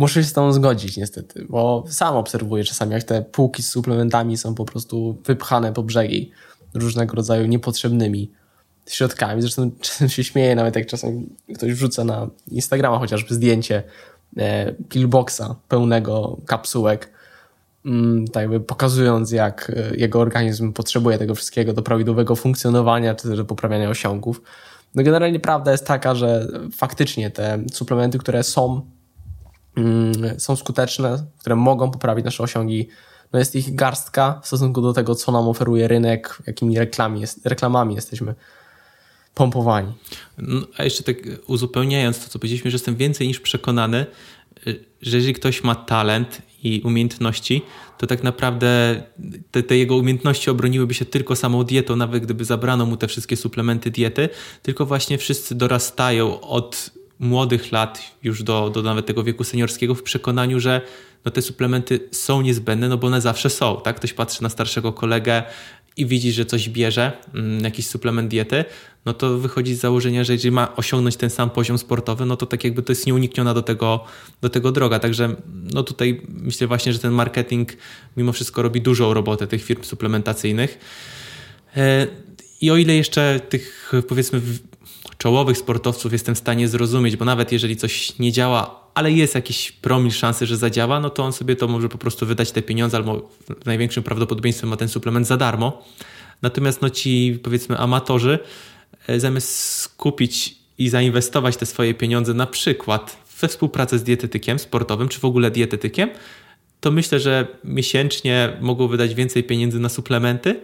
Muszę 0.00 0.22
się 0.22 0.28
z 0.28 0.32
tą 0.32 0.52
zgodzić 0.52 0.96
niestety, 0.96 1.46
bo 1.48 1.84
sam 1.88 2.16
obserwuję 2.16 2.64
czasami, 2.64 2.92
jak 2.92 3.02
te 3.02 3.22
półki 3.22 3.62
z 3.62 3.68
suplementami 3.68 4.36
są 4.36 4.54
po 4.54 4.64
prostu 4.64 5.18
wypchane 5.24 5.72
po 5.72 5.82
brzegi 5.82 6.30
różnego 6.74 7.16
rodzaju 7.16 7.46
niepotrzebnymi 7.46 8.30
środkami. 8.86 9.42
Zresztą 9.42 9.70
czasem 9.80 10.08
się 10.08 10.24
śmieję, 10.24 10.54
nawet 10.54 10.76
jak 10.76 10.86
czasem 10.86 11.26
ktoś 11.54 11.72
wrzuca 11.72 12.04
na 12.04 12.28
Instagrama 12.48 12.98
chociażby 12.98 13.34
zdjęcie 13.34 13.82
e, 14.36 14.72
pillboxa 14.72 15.56
pełnego 15.68 16.38
kapsułek, 16.46 17.10
mm, 17.86 18.28
tak 18.28 18.40
jakby 18.42 18.60
pokazując, 18.60 19.32
jak 19.32 19.72
e, 19.76 19.96
jego 19.96 20.20
organizm 20.20 20.72
potrzebuje 20.72 21.18
tego 21.18 21.34
wszystkiego 21.34 21.72
do 21.72 21.82
prawidłowego 21.82 22.36
funkcjonowania, 22.36 23.14
czy 23.14 23.28
też 23.28 23.36
do 23.36 23.44
poprawiania 23.44 23.90
osiągów. 23.90 24.42
No 24.94 25.02
generalnie 25.02 25.40
prawda 25.40 25.72
jest 25.72 25.86
taka, 25.86 26.14
że 26.14 26.48
faktycznie 26.72 27.30
te 27.30 27.58
suplementy, 27.72 28.18
które 28.18 28.42
są 28.42 28.82
są 30.38 30.56
skuteczne, 30.56 31.26
które 31.38 31.56
mogą 31.56 31.90
poprawić 31.90 32.24
nasze 32.24 32.42
osiągi. 32.42 32.88
No 33.32 33.38
jest 33.38 33.56
ich 33.56 33.74
garstka 33.74 34.40
w 34.42 34.46
stosunku 34.46 34.82
do 34.82 34.92
tego, 34.92 35.14
co 35.14 35.32
nam 35.32 35.48
oferuje 35.48 35.88
rynek, 35.88 36.38
jakimi 36.46 36.78
reklami 36.78 37.20
jest, 37.20 37.46
reklamami 37.46 37.94
jesteśmy 37.94 38.34
pompowani. 39.34 39.92
No, 40.38 40.66
a 40.76 40.84
jeszcze 40.84 41.02
tak 41.02 41.16
uzupełniając 41.46 42.24
to, 42.24 42.30
co 42.30 42.38
powiedzieliśmy, 42.38 42.70
że 42.70 42.74
jestem 42.74 42.96
więcej 42.96 43.28
niż 43.28 43.40
przekonany, 43.40 44.06
że 45.02 45.16
jeżeli 45.16 45.34
ktoś 45.34 45.64
ma 45.64 45.74
talent 45.74 46.42
i 46.62 46.82
umiejętności, 46.84 47.62
to 47.98 48.06
tak 48.06 48.22
naprawdę 48.22 49.02
te, 49.50 49.62
te, 49.62 49.76
jego 49.76 49.96
umiejętności 49.96 50.50
obroniłyby 50.50 50.94
się 50.94 51.04
tylko 51.04 51.36
samą 51.36 51.64
dietą, 51.64 51.96
nawet 51.96 52.22
gdyby 52.22 52.44
zabrano 52.44 52.86
mu 52.86 52.96
te 52.96 53.08
wszystkie 53.08 53.36
suplementy 53.36 53.90
diety, 53.90 54.28
tylko 54.62 54.86
właśnie 54.86 55.18
wszyscy 55.18 55.54
dorastają 55.54 56.40
od 56.40 56.90
młodych 57.20 57.72
lat, 57.72 58.00
już 58.22 58.42
do, 58.42 58.70
do 58.70 58.82
nawet 58.82 59.06
tego 59.06 59.22
wieku 59.22 59.44
seniorskiego, 59.44 59.94
w 59.94 60.02
przekonaniu, 60.02 60.60
że 60.60 60.80
no 61.24 61.30
te 61.30 61.42
suplementy 61.42 62.00
są 62.12 62.42
niezbędne, 62.42 62.88
no 62.88 62.98
bo 62.98 63.06
one 63.06 63.20
zawsze 63.20 63.50
są. 63.50 63.80
Tak? 63.84 63.96
Ktoś 63.96 64.12
patrzy 64.12 64.42
na 64.42 64.48
starszego 64.48 64.92
kolegę 64.92 65.42
i 65.96 66.06
widzi, 66.06 66.32
że 66.32 66.44
coś 66.44 66.68
bierze, 66.68 67.12
mm, 67.34 67.64
jakiś 67.64 67.86
suplement 67.86 68.28
diety, 68.28 68.64
no 69.04 69.12
to 69.14 69.38
wychodzi 69.38 69.74
z 69.74 69.80
założenia, 69.80 70.24
że 70.24 70.32
jeżeli 70.32 70.52
ma 70.52 70.76
osiągnąć 70.76 71.16
ten 71.16 71.30
sam 71.30 71.50
poziom 71.50 71.78
sportowy, 71.78 72.26
no 72.26 72.36
to 72.36 72.46
tak 72.46 72.64
jakby 72.64 72.82
to 72.82 72.92
jest 72.92 73.06
nieunikniona 73.06 73.54
do 73.54 73.62
tego, 73.62 74.04
do 74.40 74.48
tego 74.48 74.72
droga. 74.72 74.98
Także 74.98 75.36
no 75.74 75.82
tutaj 75.82 76.22
myślę 76.28 76.66
właśnie, 76.66 76.92
że 76.92 76.98
ten 76.98 77.12
marketing 77.12 77.72
mimo 78.16 78.32
wszystko 78.32 78.62
robi 78.62 78.80
dużą 78.80 79.14
robotę 79.14 79.46
tych 79.46 79.64
firm 79.64 79.82
suplementacyjnych. 79.84 80.78
E, 81.76 82.06
I 82.60 82.70
o 82.70 82.76
ile 82.76 82.94
jeszcze 82.94 83.40
tych 83.48 83.92
powiedzmy 84.08 84.40
czołowych 85.18 85.58
sportowców 85.58 86.12
jestem 86.12 86.34
w 86.34 86.38
stanie 86.38 86.68
zrozumieć, 86.68 87.16
bo 87.16 87.24
nawet 87.24 87.52
jeżeli 87.52 87.76
coś 87.76 88.18
nie 88.18 88.32
działa, 88.32 88.80
ale 88.94 89.12
jest 89.12 89.34
jakiś 89.34 89.72
promil 89.72 90.12
szansy, 90.12 90.46
że 90.46 90.56
zadziała, 90.56 91.00
no 91.00 91.10
to 91.10 91.24
on 91.24 91.32
sobie 91.32 91.56
to 91.56 91.68
może 91.68 91.88
po 91.88 91.98
prostu 91.98 92.26
wydać 92.26 92.52
te 92.52 92.62
pieniądze, 92.62 92.96
albo 92.96 93.30
w 93.62 93.66
największym 93.66 94.02
prawdopodobieństwem 94.02 94.70
ma 94.70 94.76
ten 94.76 94.88
suplement 94.88 95.26
za 95.26 95.36
darmo. 95.36 95.84
Natomiast 96.42 96.82
no 96.82 96.90
ci 96.90 97.40
powiedzmy 97.42 97.78
amatorzy, 97.78 98.38
e, 99.06 99.20
zamiast 99.20 99.74
skupić 99.78 100.56
i 100.78 100.88
zainwestować 100.88 101.56
te 101.56 101.66
swoje 101.66 101.94
pieniądze 101.94 102.34
na 102.34 102.46
przykład 102.46 103.16
we 103.40 103.48
współpracę 103.48 103.98
z 103.98 104.02
dietetykiem 104.02 104.58
sportowym, 104.58 105.08
czy 105.08 105.20
w 105.20 105.24
ogóle 105.24 105.50
dietetykiem, 105.50 106.10
to 106.80 106.90
myślę, 106.90 107.20
że 107.20 107.46
miesięcznie 107.64 108.56
mogą 108.60 108.88
wydać 108.88 109.14
więcej 109.14 109.44
pieniędzy 109.44 109.80
na 109.80 109.88
suplementy, 109.88 110.60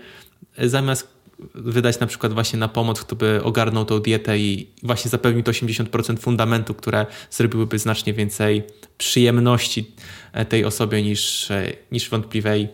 e, 0.57 0.69
zamiast 0.69 1.16
wydać 1.55 2.01
na 2.01 2.07
przykład 2.07 2.33
właśnie 2.33 2.59
na 2.59 2.69
pomoc, 2.69 3.01
kto 3.01 3.17
by 3.17 3.41
ogarnął 3.45 3.85
tą 3.85 4.01
dietę 4.01 4.39
i 4.39 4.71
właśnie 4.83 5.11
zapewnił 5.11 5.43
to 5.43 5.53
80% 5.53 6.19
fundamentu, 6.19 6.75
które 6.75 7.07
zrobiłyby 7.31 7.79
znacznie 7.79 8.15
więcej 8.15 8.63
przyjemności 8.99 9.95
e, 10.33 10.45
tej 10.45 10.65
osobie 10.65 11.03
niż, 11.03 11.51
e, 11.51 11.73
niż 11.93 12.11
wątpliwej 12.11 12.69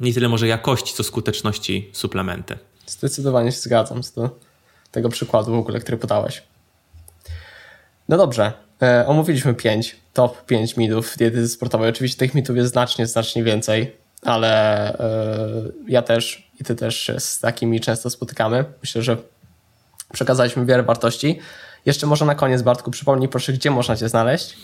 nie 0.00 0.14
tyle 0.14 0.28
może 0.28 0.48
jakości, 0.48 0.94
co 0.94 1.02
skuteczności 1.02 1.90
suplementy. 1.92 2.58
Zdecydowanie 2.86 3.52
się 3.52 3.58
zgadzam 3.58 4.02
z 4.02 4.14
tego 4.90 5.08
przykładu 5.08 5.52
w 5.52 5.58
ogóle, 5.58 5.80
który 5.80 5.98
podałeś. 5.98 6.42
No 8.08 8.16
dobrze, 8.16 8.52
e, 8.82 9.06
omówiliśmy 9.06 9.54
pięć, 9.54 9.96
top 10.12 10.46
5 10.46 10.76
mitów 10.76 11.16
diety 11.16 11.48
sportowej. 11.48 11.88
Oczywiście 11.88 12.18
tych 12.18 12.34
mitów 12.34 12.56
jest 12.56 12.72
znacznie, 12.72 13.06
znacznie 13.06 13.44
więcej, 13.44 13.96
ale 14.22 14.92
e, 14.98 15.48
ja 15.88 16.02
też 16.02 16.50
i 16.60 16.64
ty 16.64 16.74
też 16.74 16.96
się 16.96 17.20
z 17.20 17.38
takimi 17.38 17.80
często 17.80 18.10
spotykamy. 18.10 18.64
Myślę, 18.82 19.02
że 19.02 19.16
przekazaliśmy 20.12 20.66
wiele 20.66 20.82
wartości. 20.82 21.38
Jeszcze 21.86 22.06
może 22.06 22.24
na 22.24 22.34
koniec, 22.34 22.62
Bartku, 22.62 22.90
przypomnij 22.90 23.28
proszę, 23.28 23.52
gdzie 23.52 23.70
można 23.70 23.96
Cię 23.96 24.08
znaleźć? 24.08 24.56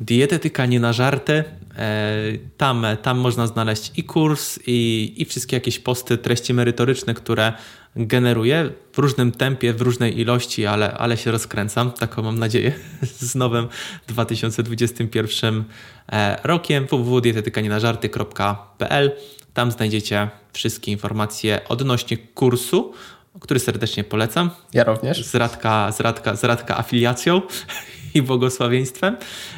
Dietetyka 0.00 0.66
nie 0.66 0.80
na 0.80 0.92
żarty. 0.92 1.44
E, 1.78 2.12
tam, 2.56 2.86
tam 3.02 3.18
można 3.18 3.46
znaleźć 3.46 3.92
i 3.96 4.04
kurs, 4.04 4.58
i, 4.66 5.12
i 5.16 5.24
wszystkie 5.24 5.56
jakieś 5.56 5.78
posty, 5.78 6.18
treści 6.18 6.54
merytoryczne, 6.54 7.14
które 7.14 7.52
generuję 7.96 8.70
w 8.92 8.98
różnym 8.98 9.32
tempie, 9.32 9.72
w 9.72 9.82
różnej 9.82 10.20
ilości, 10.20 10.66
ale, 10.66 10.92
ale 10.92 11.16
się 11.16 11.30
rozkręcam. 11.30 11.92
Taką 11.92 12.22
mam 12.22 12.38
nadzieję 12.38 12.72
z 13.02 13.34
nowym 13.34 13.68
2021 14.08 15.64
e, 16.12 16.40
rokiem 16.44 16.86
www.dietetykanienażarty.pl 16.86 19.12
Tam 19.54 19.70
znajdziecie 19.70 20.30
wszystkie 20.52 20.92
informacje 20.92 21.60
odnośnie 21.68 22.16
kursu, 22.16 22.92
który 23.40 23.60
serdecznie 23.60 24.04
polecam. 24.04 24.50
Ja 24.72 24.84
również. 24.84 25.26
Z 25.26 25.34
Radka, 25.34 25.92
z 25.92 26.00
Radka, 26.00 26.36
z 26.36 26.44
Radka 26.44 26.78
afiliacją 26.78 27.42
i 28.14 28.22
błogosławieństwem. 28.22 29.16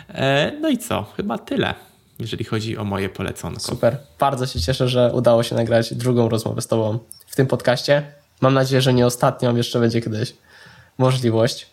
E, 0.08 0.52
no 0.60 0.68
i 0.68 0.78
co? 0.78 1.06
Chyba 1.16 1.38
tyle, 1.38 1.74
jeżeli 2.18 2.44
chodzi 2.44 2.78
o 2.78 2.84
moje 2.84 3.08
poleconko. 3.08 3.60
Super. 3.60 3.96
Bardzo 4.18 4.46
się 4.46 4.60
cieszę, 4.60 4.88
że 4.88 5.12
udało 5.12 5.42
się 5.42 5.54
nagrać 5.54 5.94
drugą 5.94 6.28
rozmowę 6.28 6.62
z 6.62 6.66
Tobą 6.66 6.98
w 7.26 7.36
tym 7.36 7.46
podcaście. 7.46 8.12
Mam 8.40 8.54
nadzieję, 8.54 8.82
że 8.82 8.94
nie 8.94 9.06
ostatnią, 9.06 9.56
jeszcze 9.56 9.80
będzie 9.80 10.00
kiedyś 10.00 10.34
możliwość. 10.98 11.66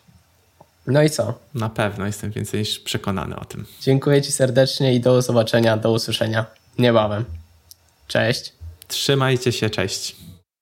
No 0.86 1.02
i 1.02 1.10
co? 1.10 1.34
Na 1.54 1.68
pewno, 1.68 2.06
jestem 2.06 2.30
więcej 2.30 2.60
niż 2.60 2.78
przekonany 2.78 3.36
o 3.36 3.44
tym. 3.44 3.66
Dziękuję 3.80 4.22
Ci 4.22 4.32
serdecznie 4.32 4.94
i 4.94 5.00
do 5.00 5.22
zobaczenia, 5.22 5.76
do 5.76 5.92
usłyszenia 5.92 6.46
niebawem. 6.78 7.24
Cześć. 8.08 8.52
Trzymajcie 8.88 9.52
się, 9.52 9.70
cześć. 9.70 10.16